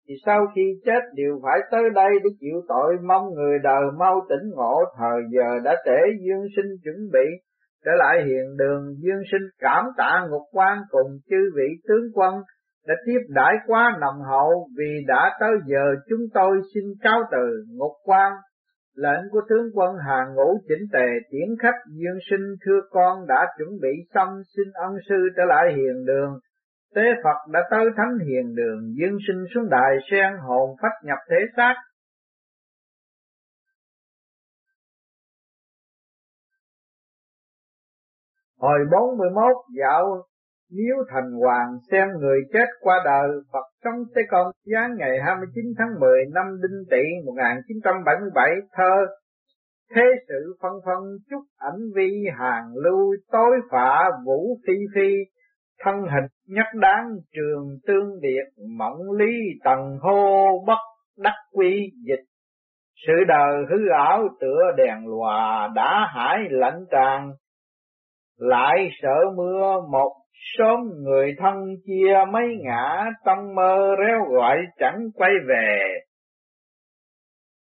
[0.07, 4.25] thì sau khi chết đều phải tới đây để chịu tội mong người đời mau
[4.29, 7.27] tỉnh ngộ thời giờ đã trễ dương sinh chuẩn bị
[7.85, 12.35] trở lại hiện đường dương sinh cảm tạ ngục quan cùng chư vị tướng quân,
[12.87, 17.65] đã tiếp đãi quá nồng hậu vì đã tới giờ chúng tôi xin cáo từ
[17.77, 18.33] ngục quan.
[18.95, 23.47] Lệnh của tướng quân hàng ngũ chỉnh tề tiễn khách dương sinh, thưa con đã
[23.57, 26.39] chuẩn bị xong, xin ân sư trở lại hiền đường.
[26.95, 31.17] Tế Phật đã tới thánh hiền đường dương sinh xuống đài sen hồn phách nhập
[31.29, 31.75] thể xác.
[38.61, 40.23] Hồi 41 dạo
[40.71, 45.65] Miếu Thành Hoàng xem người chết qua đời Phật trong Tế con giáng ngày 29
[45.77, 49.05] tháng 10 năm Đinh Tị 1977 thơ
[49.95, 55.15] Thế sự phân phân chúc ảnh vi hàng lưu tối phạ vũ phi phi
[55.83, 60.79] thân hình nhất đáng trường tương điệt mộng lý tầng hô bất
[61.17, 62.23] đắc quy dịch
[63.07, 67.31] sự đời hư ảo tựa đèn lòa đã hải lạnh tràn
[68.41, 70.13] lại sợ mưa, một
[70.57, 75.99] sớm người thân chia mấy ngã trong mơ réo gọi chẳng quay về.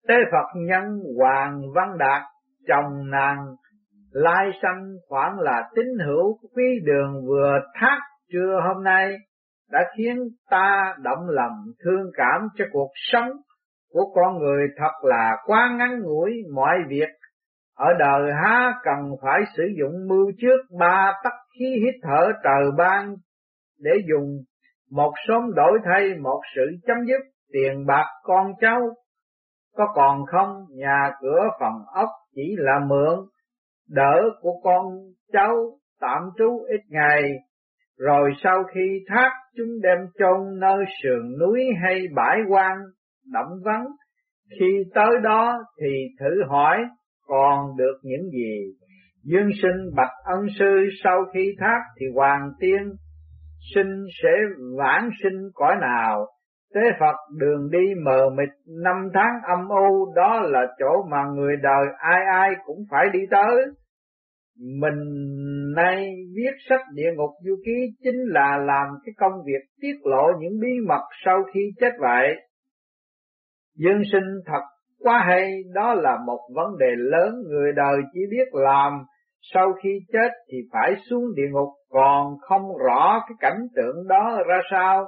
[0.08, 2.22] Tế phật nhân hoàng văn đạt,
[2.68, 3.38] chồng nàng
[4.12, 8.00] lai sanh khoảng là tín hữu quý đường vừa thác
[8.32, 9.18] trưa hôm nay,
[9.72, 10.18] đã khiến
[10.50, 13.30] ta động lòng thương cảm cho cuộc sống
[13.92, 17.10] của con người thật là quá ngắn ngủi, mọi việc
[17.80, 22.72] ở đời há cần phải sử dụng mưu trước ba tắc khí hít thở trời
[22.78, 23.16] ban
[23.80, 24.38] để dùng.
[24.92, 27.22] Một sớm đổi thay, một sự chấm dứt,
[27.54, 28.82] tiền bạc con cháu.
[29.76, 30.66] Có còn không?
[30.70, 33.20] Nhà cửa phòng ốc chỉ là mượn.
[33.90, 34.86] Đỡ của con
[35.34, 35.56] cháu
[36.02, 37.22] tạm trú ít ngày.
[37.98, 42.78] Rồi sau khi thác, chúng đem chôn nơi sườn núi hay bãi quan,
[43.34, 43.86] động vắng.
[44.60, 46.78] Khi tới đó thì thử hỏi
[47.30, 48.74] còn được những gì?
[49.24, 52.94] Dương sinh bạch ân sư sau khi thác thì hoàng tiên.
[53.76, 54.30] Sinh sẽ
[54.78, 56.26] vãng sinh cõi nào?
[56.74, 58.50] Tế phật đường đi mờ mịt
[58.84, 63.20] năm tháng âm u, đó là chỗ mà người đời ai ai cũng phải đi
[63.32, 63.66] tới.
[64.82, 65.00] Mình
[65.76, 70.28] nay viết sách địa ngục du ký chính là làm cái công việc tiết lộ
[70.40, 72.36] những bí mật sau khi chết vậy.
[73.76, 74.62] Dương sinh thật
[75.04, 78.94] quá hay, đó là một vấn đề lớn người đời chỉ biết làm,
[79.54, 84.38] sau khi chết thì phải xuống địa ngục, còn không rõ cái cảnh tượng đó
[84.48, 85.06] ra sao.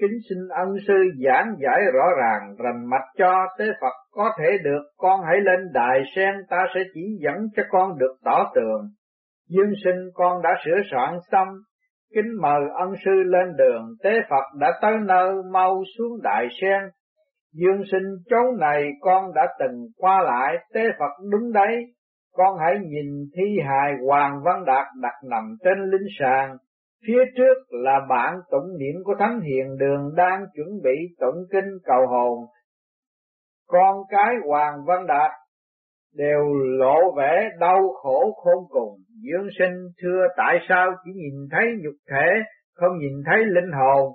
[0.00, 4.58] Kính xin ân sư giảng giải rõ ràng, rành mạch cho tế Phật có thể
[4.64, 8.80] được, con hãy lên đài sen, ta sẽ chỉ dẫn cho con được tỏ tường.
[9.48, 11.48] Dương sinh con đã sửa soạn xong,
[12.14, 16.80] kính mời ân sư lên đường, tế Phật đã tới nơi mau xuống đại sen.
[17.52, 21.84] Dương sinh chốn này con đã từng qua lại, tế Phật đúng đấy,
[22.32, 26.56] con hãy nhìn thi hài Hoàng Văn Đạt đặt nằm trên linh sàng.
[27.06, 31.78] Phía trước là bản tụng niệm của Thánh Hiền Đường đang chuẩn bị tụng kinh
[31.84, 32.38] cầu hồn.
[33.68, 35.30] Con cái Hoàng Văn Đạt
[36.16, 38.98] đều lộ vẻ đau khổ khôn cùng.
[39.22, 42.26] Dương sinh thưa tại sao chỉ nhìn thấy nhục thể,
[42.74, 44.12] không nhìn thấy linh hồn.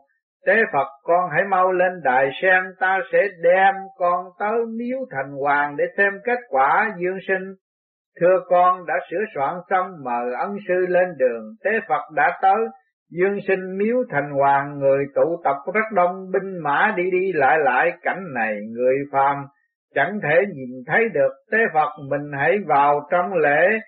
[0.47, 5.31] Tế Phật con hãy mau lên đài sen, ta sẽ đem con tới miếu thành
[5.31, 7.53] hoàng để xem kết quả dương sinh.
[8.19, 12.65] Thưa con đã sửa soạn xong mời ân sư lên đường, tế Phật đã tới,
[13.11, 17.57] dương sinh miếu thành hoàng, người tụ tập rất đông, binh mã đi đi lại
[17.59, 19.45] lại, cảnh này người phàm
[19.95, 23.79] chẳng thể nhìn thấy được, tế Phật mình hãy vào trong lễ,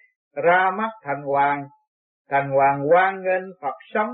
[0.43, 1.63] ra mắt thành hoàng,
[2.30, 4.10] thành hoàng quan nghênh Phật sống,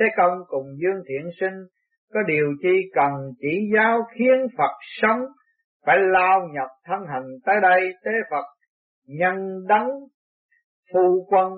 [0.00, 1.58] thế công cùng dương thiện sinh,
[2.12, 5.20] có điều chi cần chỉ giáo khiến Phật sống,
[5.86, 8.44] phải lao nhập thân hành tới đây tế Phật
[9.06, 9.88] nhân đấng
[10.92, 11.52] phu quân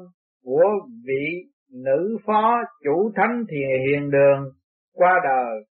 [0.45, 0.65] của
[1.07, 1.51] vị
[1.85, 4.45] nữ phó chủ thánh thì hiền đường
[4.95, 5.65] qua đời.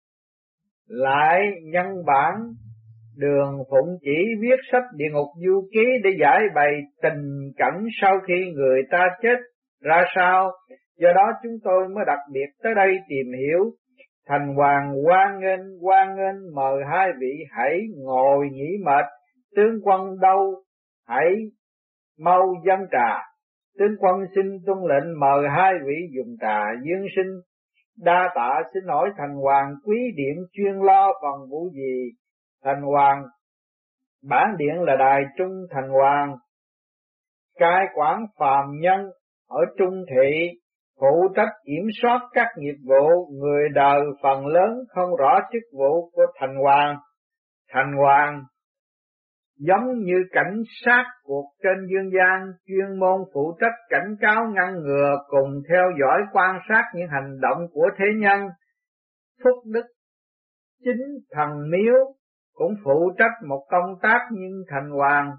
[0.88, 2.34] Lại nhân bản
[3.16, 8.18] đường phụng chỉ viết sách địa ngục du ký để giải bày tình cảnh sau
[8.26, 9.36] khi người ta chết
[9.82, 10.52] ra sao?
[10.98, 13.70] Do đó chúng tôi mới đặc biệt tới đây tìm hiểu.
[14.28, 19.04] Thành hoàng quan nghênh quan nghênh, mời hai vị hãy ngồi nghỉ mệt.
[19.56, 20.62] Tướng quân đâu?
[21.06, 21.34] Hãy
[22.18, 23.18] mau dân trà.
[23.78, 27.32] Tướng quân xin tuân lệnh mời hai vị dùng trà dương sinh.
[27.98, 32.10] Đa tạ xin hỏi thành hoàng quý điện chuyên lo phần vụ gì?
[32.64, 33.22] Thành hoàng,
[34.28, 36.36] bản điện là đài trung thành hoàng.
[37.58, 39.10] Cai quản phàm nhân
[39.48, 40.50] ở trung thị
[41.00, 46.10] phụ trách kiểm soát các nghiệp vụ, người đời phần lớn không rõ chức vụ
[46.12, 46.96] của thành hoàng.
[47.72, 48.42] Thành hoàng
[49.58, 54.74] giống như cảnh sát cuộc trên dương gian, chuyên môn phụ trách cảnh cáo ngăn
[54.82, 58.48] ngừa cùng theo dõi quan sát những hành động của thế nhân.
[59.44, 59.86] Phúc đức
[60.84, 61.94] chính thần miếu
[62.54, 65.30] cũng phụ trách một công tác như thành hoàng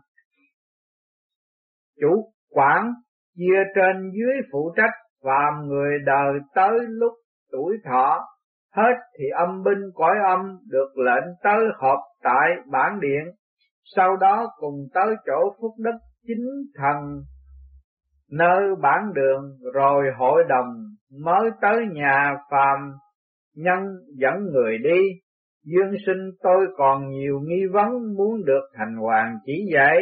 [2.01, 2.91] chủ quản,
[3.35, 7.13] chia trên dưới phụ trách phàm người đời tới lúc
[7.51, 8.19] tuổi thọ,
[8.75, 13.33] hết thì âm binh cõi âm được lệnh tới họp tại bản điện,
[13.95, 17.21] sau đó cùng tới chỗ phúc đức chính thần,
[18.31, 20.73] nơi bản đường rồi hội đồng
[21.23, 22.91] mới tới nhà phàm
[23.55, 23.79] nhân
[24.15, 25.01] dẫn người đi.
[25.63, 29.97] Dương sinh tôi còn nhiều nghi vấn muốn được thành hoàng chỉ dạy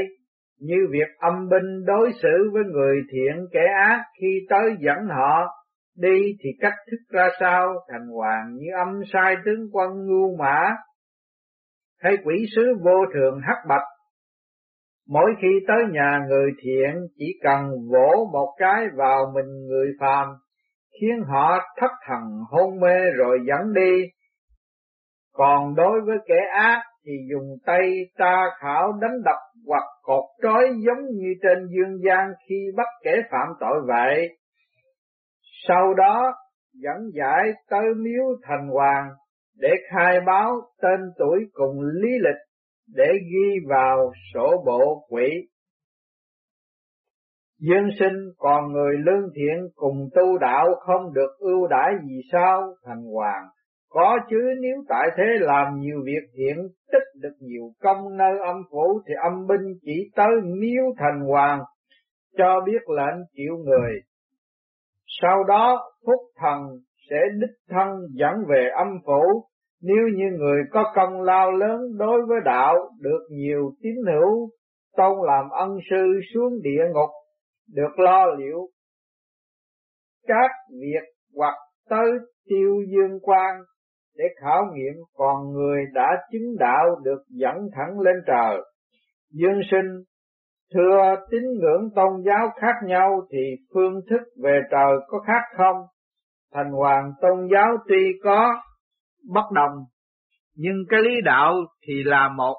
[0.59, 5.45] như việc âm binh đối xử với người thiện kẻ ác khi tới dẫn họ
[5.97, 10.75] đi thì cách thức ra sao thành hoàng như âm sai tướng quân ngu mã
[12.05, 13.87] hay quỷ sứ vô thường hắc bạch.
[15.09, 20.27] Mỗi khi tới nhà người thiện chỉ cần vỗ một cái vào mình người phàm,
[21.01, 24.03] khiến họ thất thần hôn mê rồi dẫn đi.
[25.33, 30.63] Còn đối với kẻ ác thì dùng tay ta khảo đánh đập hoặc cột trói
[30.85, 34.37] giống như trên dương gian khi bắt kẻ phạm tội vậy.
[35.67, 36.33] Sau đó,
[36.73, 39.09] dẫn giải tới miếu thành hoàng
[39.57, 42.41] để khai báo tên tuổi cùng lý lịch
[42.95, 45.27] để ghi vào sổ bộ quỷ.
[47.59, 52.75] Dương sinh còn người lương thiện cùng tu đạo không được ưu đãi gì sao
[52.85, 53.47] thành hoàng.
[53.95, 56.57] Có chứ nếu tại thế làm nhiều việc thiện
[56.91, 61.59] tích được nhiều công nơi âm phủ thì âm binh chỉ tới miếu thành hoàng
[62.37, 63.91] cho biết lệnh chịu người.
[65.21, 66.61] Sau đó phúc thần
[67.09, 69.45] sẽ đích thân dẫn về âm phủ,
[69.81, 74.49] nếu như người có công lao lớn đối với đạo, được nhiều tín hữu,
[74.97, 77.09] tôn làm ân sư xuống địa ngục,
[77.73, 78.69] được lo liệu
[80.27, 81.05] các việc
[81.35, 81.55] hoặc
[81.89, 82.11] tới
[82.45, 83.61] tiêu dương quan
[84.17, 88.57] để khảo nghiệm còn người đã chứng đạo được dẫn thẳng lên trời.
[89.31, 90.03] Dương sinh
[90.73, 93.39] Thưa tín ngưỡng tôn giáo khác nhau thì
[93.73, 95.75] phương thức về trời có khác không?
[96.53, 98.61] Thành hoàng tôn giáo tuy có
[99.33, 99.71] bất đồng,
[100.55, 101.53] nhưng cái lý đạo
[101.87, 102.55] thì là một.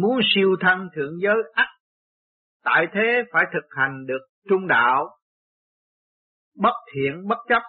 [0.00, 1.66] Muốn siêu thân thượng giới ắt,
[2.64, 5.08] tại thế phải thực hành được trung đạo,
[6.56, 7.62] bất thiện bất chấp,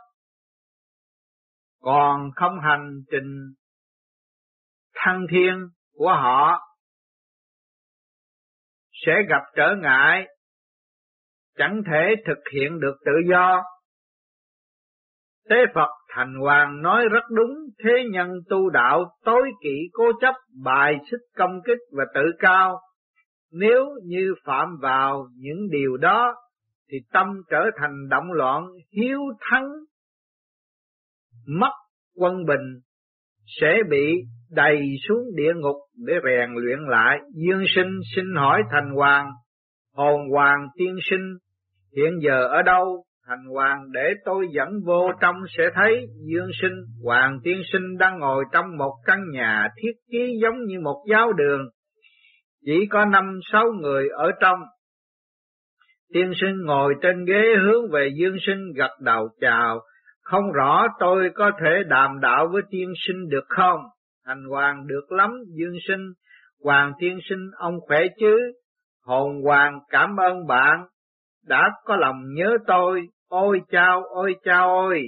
[1.87, 3.53] còn không hành trình
[4.95, 6.59] thăng thiên của họ
[9.05, 10.27] sẽ gặp trở ngại,
[11.57, 13.63] chẳng thể thực hiện được tự do.
[15.49, 20.35] Tế Phật Thành Hoàng nói rất đúng, thế nhân tu đạo tối kỵ cố chấp,
[20.63, 22.79] bài xích công kích và tự cao.
[23.51, 26.35] Nếu như phạm vào những điều đó,
[26.91, 28.67] thì tâm trở thành động loạn,
[29.01, 29.69] hiếu thắng,
[31.47, 31.71] mất
[32.15, 32.79] quân bình,
[33.45, 34.13] sẽ bị
[34.51, 35.75] đầy xuống địa ngục
[36.07, 37.17] để rèn luyện lại.
[37.33, 39.31] Dương sinh xin hỏi thành hoàng,
[39.93, 41.37] hồn hoàng tiên sinh,
[41.95, 43.03] hiện giờ ở đâu?
[43.27, 48.19] Thành hoàng để tôi dẫn vô trong sẽ thấy Dương sinh, hoàng tiên sinh đang
[48.19, 51.61] ngồi trong một căn nhà thiết kế giống như một giáo đường.
[52.65, 54.59] Chỉ có năm sáu người ở trong,
[56.13, 59.79] Tiên sinh ngồi trên ghế hướng về dương sinh gật đầu chào,
[60.27, 63.79] không rõ tôi có thể đàm đạo với tiên sinh được không?
[64.25, 66.05] Thành hoàng được lắm, dương sinh,
[66.63, 68.37] hoàng tiên sinh ông khỏe chứ?
[69.05, 70.85] Hồn hoàng cảm ơn bạn,
[71.45, 75.03] đã có lòng nhớ tôi, ôi chao, ôi chao ôi.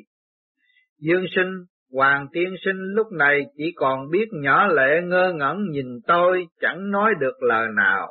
[1.01, 1.51] Dương sinh,
[1.93, 6.91] hoàng tiên sinh lúc này chỉ còn biết nhỏ lệ ngơ ngẩn nhìn tôi, chẳng
[6.91, 8.07] nói được lời nào.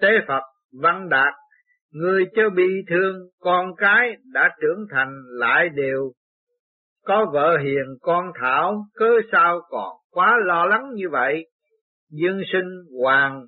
[0.00, 0.42] Tế Phật,
[0.82, 1.34] văn đạt,
[1.92, 6.12] người chưa bị thương, con cái đã trưởng thành lại đều
[7.08, 11.46] có vợ hiền con thảo, cớ sao còn quá lo lắng như vậy?
[12.10, 12.68] Dương sinh
[13.02, 13.46] hoàng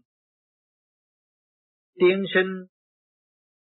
[2.01, 2.65] tiên sinh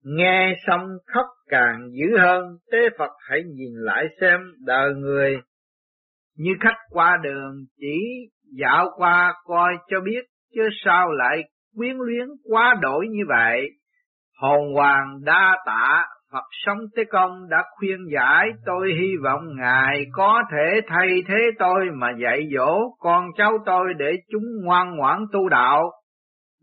[0.05, 5.37] nghe xong khóc càng dữ hơn, tế Phật hãy nhìn lại xem đời người
[6.37, 7.99] như khách qua đường chỉ
[8.61, 10.25] dạo qua coi cho biết
[10.55, 11.43] chứ sao lại
[11.77, 13.61] quyến luyến quá đổi như vậy.
[14.37, 20.07] Hồn hoàng đa tạ Phật sống Tế Công đã khuyên giải tôi hy vọng Ngài
[20.13, 25.19] có thể thay thế tôi mà dạy dỗ con cháu tôi để chúng ngoan ngoãn
[25.33, 25.91] tu đạo,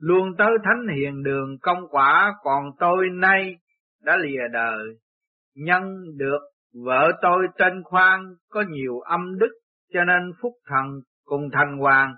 [0.02, 3.56] luôn tới thánh hiền đường công quả còn tôi nay
[4.04, 4.86] đã lìa đời.
[5.56, 5.84] Nhân
[6.18, 6.40] được
[6.86, 9.52] vợ tôi tên Khoan có nhiều âm đức
[9.94, 10.86] cho nên Phúc Thần
[11.26, 12.14] cùng Thành Hoàng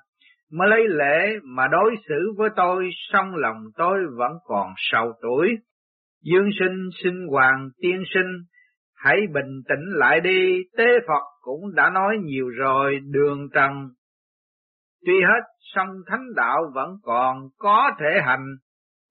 [0.52, 5.58] mới lấy lễ mà đối xử với tôi, song lòng tôi vẫn còn sầu tuổi.
[6.24, 8.32] Dương sinh sinh hoàng tiên sinh,
[8.96, 13.72] hãy bình tĩnh lại đi, tế Phật cũng đã nói nhiều rồi, đường trần.
[15.06, 15.44] Tuy hết,
[15.76, 18.46] song thánh đạo vẫn còn có thể hành,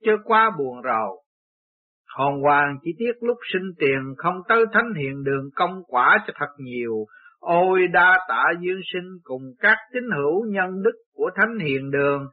[0.05, 1.23] chưa qua buồn rầu.
[2.17, 6.33] Hồn hoàng chỉ tiếc lúc sinh tiền không tới thánh hiện đường công quả cho
[6.37, 7.05] thật nhiều,
[7.39, 12.27] ôi đa tạ dương sinh cùng các tín hữu nhân đức của thánh hiền đường,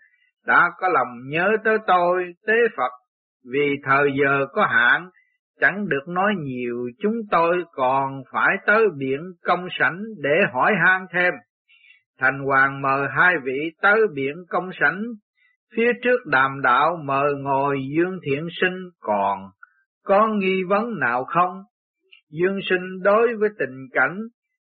[0.45, 2.91] đã có lòng nhớ tới tôi, tế Phật
[3.51, 5.09] vì thời giờ có hạn,
[5.59, 11.05] chẳng được nói nhiều, chúng tôi còn phải tới biển công sảnh để hỏi han
[11.13, 11.33] thêm.
[12.19, 15.01] Thành Hoàng mời hai vị tới biển công sảnh,
[15.75, 19.39] phía trước đàm đạo mời ngồi Dương Thiện Sinh còn
[20.03, 21.61] có nghi vấn nào không?
[22.31, 24.17] Dương Sinh đối với tình cảnh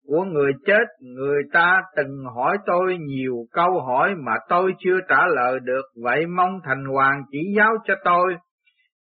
[0.07, 5.27] của người chết, người ta từng hỏi tôi nhiều câu hỏi mà tôi chưa trả
[5.27, 8.37] lời được, vậy mong Thành Hoàng chỉ giáo cho tôi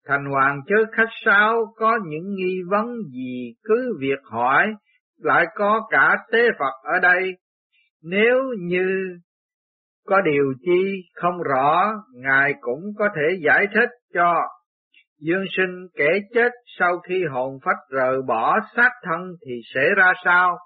[0.09, 4.67] Thành Hoàng chớ khách sáo, có những nghi vấn gì cứ việc hỏi,
[5.19, 7.33] lại có cả tế Phật ở đây.
[8.03, 9.19] Nếu như
[10.07, 14.35] có điều chi không rõ, Ngài cũng có thể giải thích cho.
[15.21, 20.13] Dương sinh kẻ chết sau khi hồn phách rời bỏ xác thân thì sẽ ra
[20.25, 20.59] sao?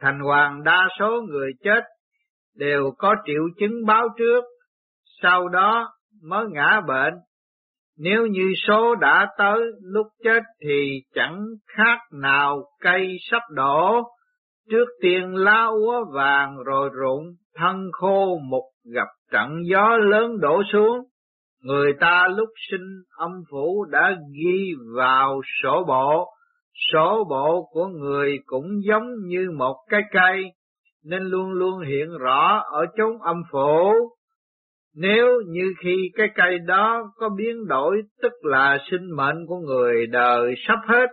[0.00, 1.84] Thành hoàng đa số người chết
[2.56, 4.44] đều có triệu chứng báo trước,
[5.22, 5.92] sau đó
[6.22, 7.14] mới ngã bệnh
[8.02, 11.44] nếu như số đã tới lúc chết thì chẳng
[11.76, 14.02] khác nào cây sắp đổ,
[14.70, 17.24] trước tiên lá úa vàng rồi rụng,
[17.54, 20.98] thân khô mục gặp trận gió lớn đổ xuống.
[21.62, 26.26] Người ta lúc sinh âm phủ đã ghi vào sổ bộ,
[26.92, 30.44] sổ bộ của người cũng giống như một cái cây,
[31.04, 33.92] nên luôn luôn hiện rõ ở chốn âm phủ.
[34.96, 40.06] Nếu như khi cái cây đó có biến đổi, tức là sinh mệnh của người
[40.06, 41.06] đời sắp hết,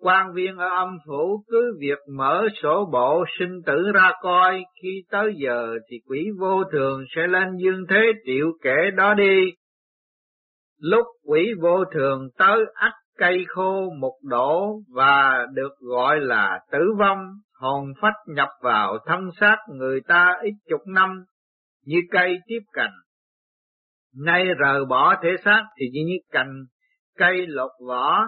[0.00, 5.02] quan viên ở âm phủ cứ việc mở sổ bộ sinh tử ra coi, khi
[5.10, 9.52] tới giờ thì quỷ vô thường sẽ lên dương thế triệu kẻ đó đi.
[10.80, 16.78] Lúc quỷ vô thường tới ắt cây khô một đổ và được gọi là tử
[16.98, 17.18] vong,
[17.60, 21.24] hồn phách nhập vào thân xác người ta ít chục năm,
[21.86, 22.92] như cây tiếp cành
[24.24, 26.52] Nay rời bỏ thể xác thì chỉ như cành
[27.18, 28.24] cây lột vỏ,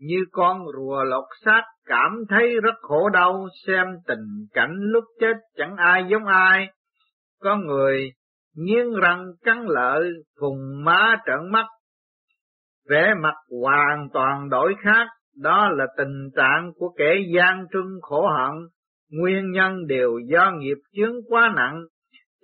[0.00, 5.34] như con rùa lột xác cảm thấy rất khổ đau xem tình cảnh lúc chết
[5.56, 6.68] chẳng ai giống ai.
[7.40, 8.10] Có người
[8.56, 10.10] nghiến răng cắn lợi,
[10.40, 11.66] phùng má trợn mắt,
[12.88, 15.06] vẻ mặt hoàn toàn đổi khác,
[15.42, 18.54] đó là tình trạng của kẻ gian trưng khổ hận,
[19.10, 21.80] nguyên nhân đều do nghiệp chướng quá nặng,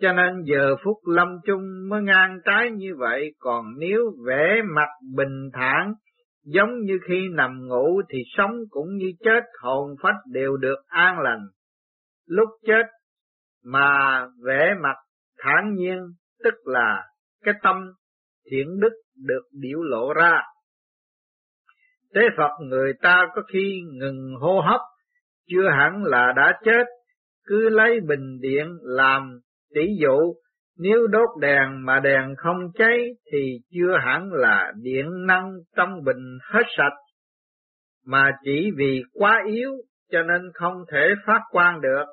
[0.00, 4.88] cho nên giờ phút lâm chung mới ngang trái như vậy, còn nếu vẻ mặt
[5.16, 5.92] bình thản,
[6.44, 11.20] giống như khi nằm ngủ thì sống cũng như chết hồn phách đều được an
[11.20, 11.46] lành.
[12.26, 12.86] Lúc chết
[13.64, 14.96] mà vẻ mặt
[15.38, 15.98] thản nhiên,
[16.44, 17.04] tức là
[17.44, 17.76] cái tâm
[18.50, 18.92] thiện đức
[19.26, 20.42] được biểu lộ ra.
[22.14, 24.80] Thế Phật người ta có khi ngừng hô hấp,
[25.48, 26.86] chưa hẳn là đã chết,
[27.46, 29.40] cứ lấy bình điện làm
[29.74, 30.34] Tỷ dụ,
[30.78, 32.98] Nếu đốt đèn mà đèn không cháy
[33.32, 36.96] thì chưa hẳn là điện năng trong bình hết sạch,
[38.06, 39.70] mà chỉ vì quá yếu
[40.12, 42.04] cho nên không thể phát quang được.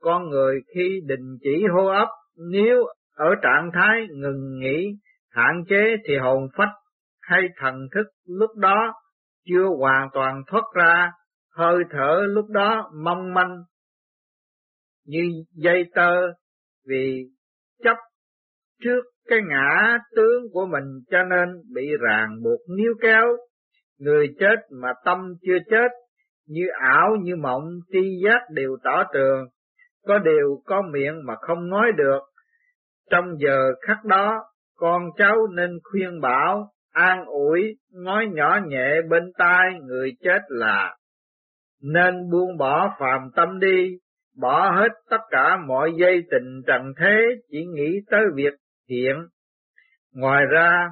[0.00, 2.08] Con người khi đình chỉ hô ấp,
[2.50, 2.76] nếu
[3.14, 4.86] ở trạng thái ngừng nghỉ,
[5.30, 6.72] hạn chế thì hồn phách
[7.20, 8.92] hay thần thức lúc đó
[9.48, 11.10] chưa hoàn toàn thoát ra,
[11.56, 13.56] hơi thở lúc đó mong manh
[15.06, 16.12] như dây tơ
[16.88, 17.24] vì
[17.84, 17.96] chấp
[18.82, 23.26] trước cái ngã tướng của mình cho nên bị ràng buộc níu kéo.
[23.98, 25.88] Người chết mà tâm chưa chết,
[26.46, 29.46] như ảo như mộng, tri giác đều tỏ tường,
[30.06, 32.20] có điều có miệng mà không nói được.
[33.10, 34.44] Trong giờ khắc đó,
[34.76, 40.96] con cháu nên khuyên bảo, an ủi, nói nhỏ nhẹ bên tai người chết là
[41.82, 43.98] nên buông bỏ phàm tâm đi,
[44.40, 47.20] bỏ hết tất cả mọi dây tình trần thế,
[47.50, 48.54] chỉ nghĩ tới việc
[48.88, 49.16] thiện.
[50.12, 50.88] Ngoài ra,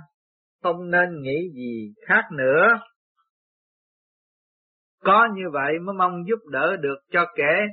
[0.62, 2.66] không nên nghĩ gì khác nữa.
[5.04, 7.66] Có như vậy mới mong giúp đỡ được cho kẻ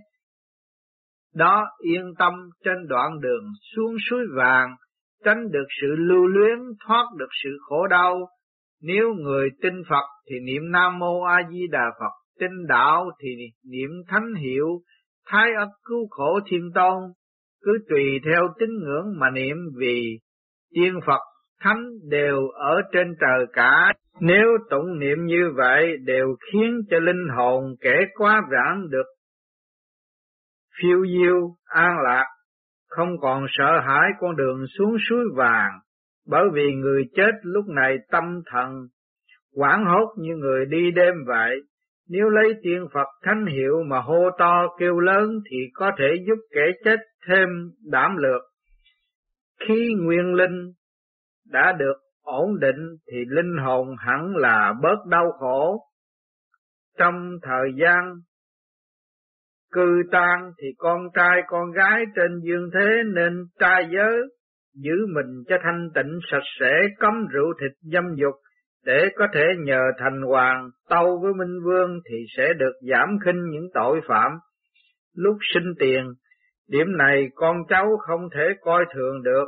[1.36, 2.34] đó yên tâm
[2.66, 3.44] trên đoạn đường
[3.76, 4.76] xuống suối vàng,
[5.26, 8.28] tránh được sự lưu luyến, thoát được sự khổ đau.
[8.82, 13.30] Nếu người tin Phật thì niệm Nam Mô A Di Đà Phật, tin đạo thì
[13.72, 14.68] niệm Thánh Hiệu,
[15.26, 17.02] Thái ấp cứu khổ thiên tôn,
[17.62, 20.20] cứ tùy theo tín ngưỡng mà niệm vì
[20.74, 21.22] tiên Phật
[21.60, 23.94] Thánh đều ở trên trời cả.
[24.22, 29.06] Nếu tụng niệm như vậy đều khiến cho linh hồn kẻ quá vãng được
[30.82, 32.26] phiêu diêu, an lạc,
[32.88, 35.72] không còn sợ hãi con đường xuống suối vàng,
[36.28, 38.88] bởi vì người chết lúc này tâm thần,
[39.56, 41.62] quảng hốt như người đi đêm vậy.
[42.10, 46.40] Nếu lấy tiên Phật thánh hiệu mà hô to kêu lớn thì có thể giúp
[46.52, 47.50] kẻ chết thêm
[47.92, 48.42] đảm lược.
[49.68, 50.72] Khi nguyên linh
[51.52, 55.80] đã được ổn định thì linh hồn hẳn là bớt đau khổ.
[56.98, 58.16] Trong thời gian
[59.72, 64.22] cư tan thì con trai con gái trên dương thế nên trai giới,
[64.74, 68.36] giữ mình cho thanh tịnh sạch sẽ cấm rượu thịt dâm dục,
[68.86, 73.50] để có thể nhờ thành hoàng tâu với Minh Vương thì sẽ được giảm khinh
[73.50, 74.32] những tội phạm.
[75.16, 76.14] Lúc sinh tiền,
[76.68, 79.48] điểm này con cháu không thể coi thường được,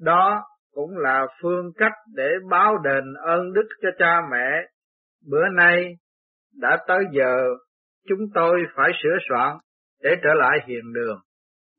[0.00, 0.42] đó
[0.74, 4.66] cũng là phương cách để báo đền ơn đức cho cha mẹ.
[5.30, 5.94] Bữa nay
[6.60, 7.36] đã tới giờ
[8.08, 9.56] chúng tôi phải sửa soạn
[10.02, 11.18] để trở lại hiện đường.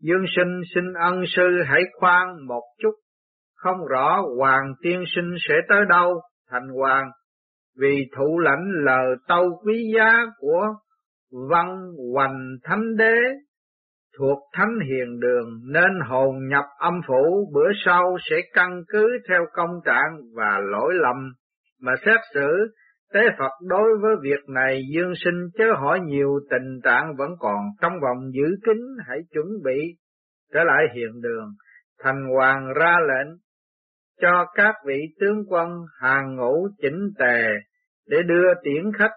[0.02, 2.92] Dương sinh xin ân sư hãy khoan một chút,
[3.56, 6.22] không rõ hoàng tiên sinh sẽ tới đâu,
[6.52, 7.12] thành hoàng,
[7.78, 10.68] vì thụ lãnh lời tâu quý giá của
[11.50, 13.16] văn hoành thánh đế,
[14.18, 19.46] thuộc thánh hiền đường nên hồn nhập âm phủ bữa sau sẽ căn cứ theo
[19.54, 21.34] công trạng và lỗi lầm
[21.82, 22.74] mà xét xử
[23.14, 27.58] Tế Phật đối với việc này dương sinh chớ hỏi nhiều tình trạng vẫn còn
[27.82, 28.78] trong vòng giữ kín
[29.08, 29.80] hãy chuẩn bị
[30.54, 31.48] trở lại hiện đường.
[32.04, 33.38] Thành hoàng ra lệnh
[34.22, 35.70] cho các vị tướng quân
[36.02, 37.46] hàng ngũ chỉnh tề
[38.10, 39.12] để đưa tiễn khách.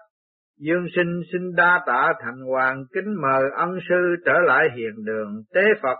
[0.59, 5.43] Dương sinh xin đa tạ thành hoàng kính mời ân sư trở lại hiện đường.
[5.53, 5.97] Tế Phật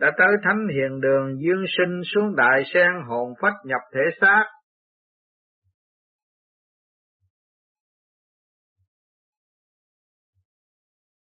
[0.00, 4.44] đã tới thánh hiện đường dương sinh xuống đại sen hồn phách nhập thể xác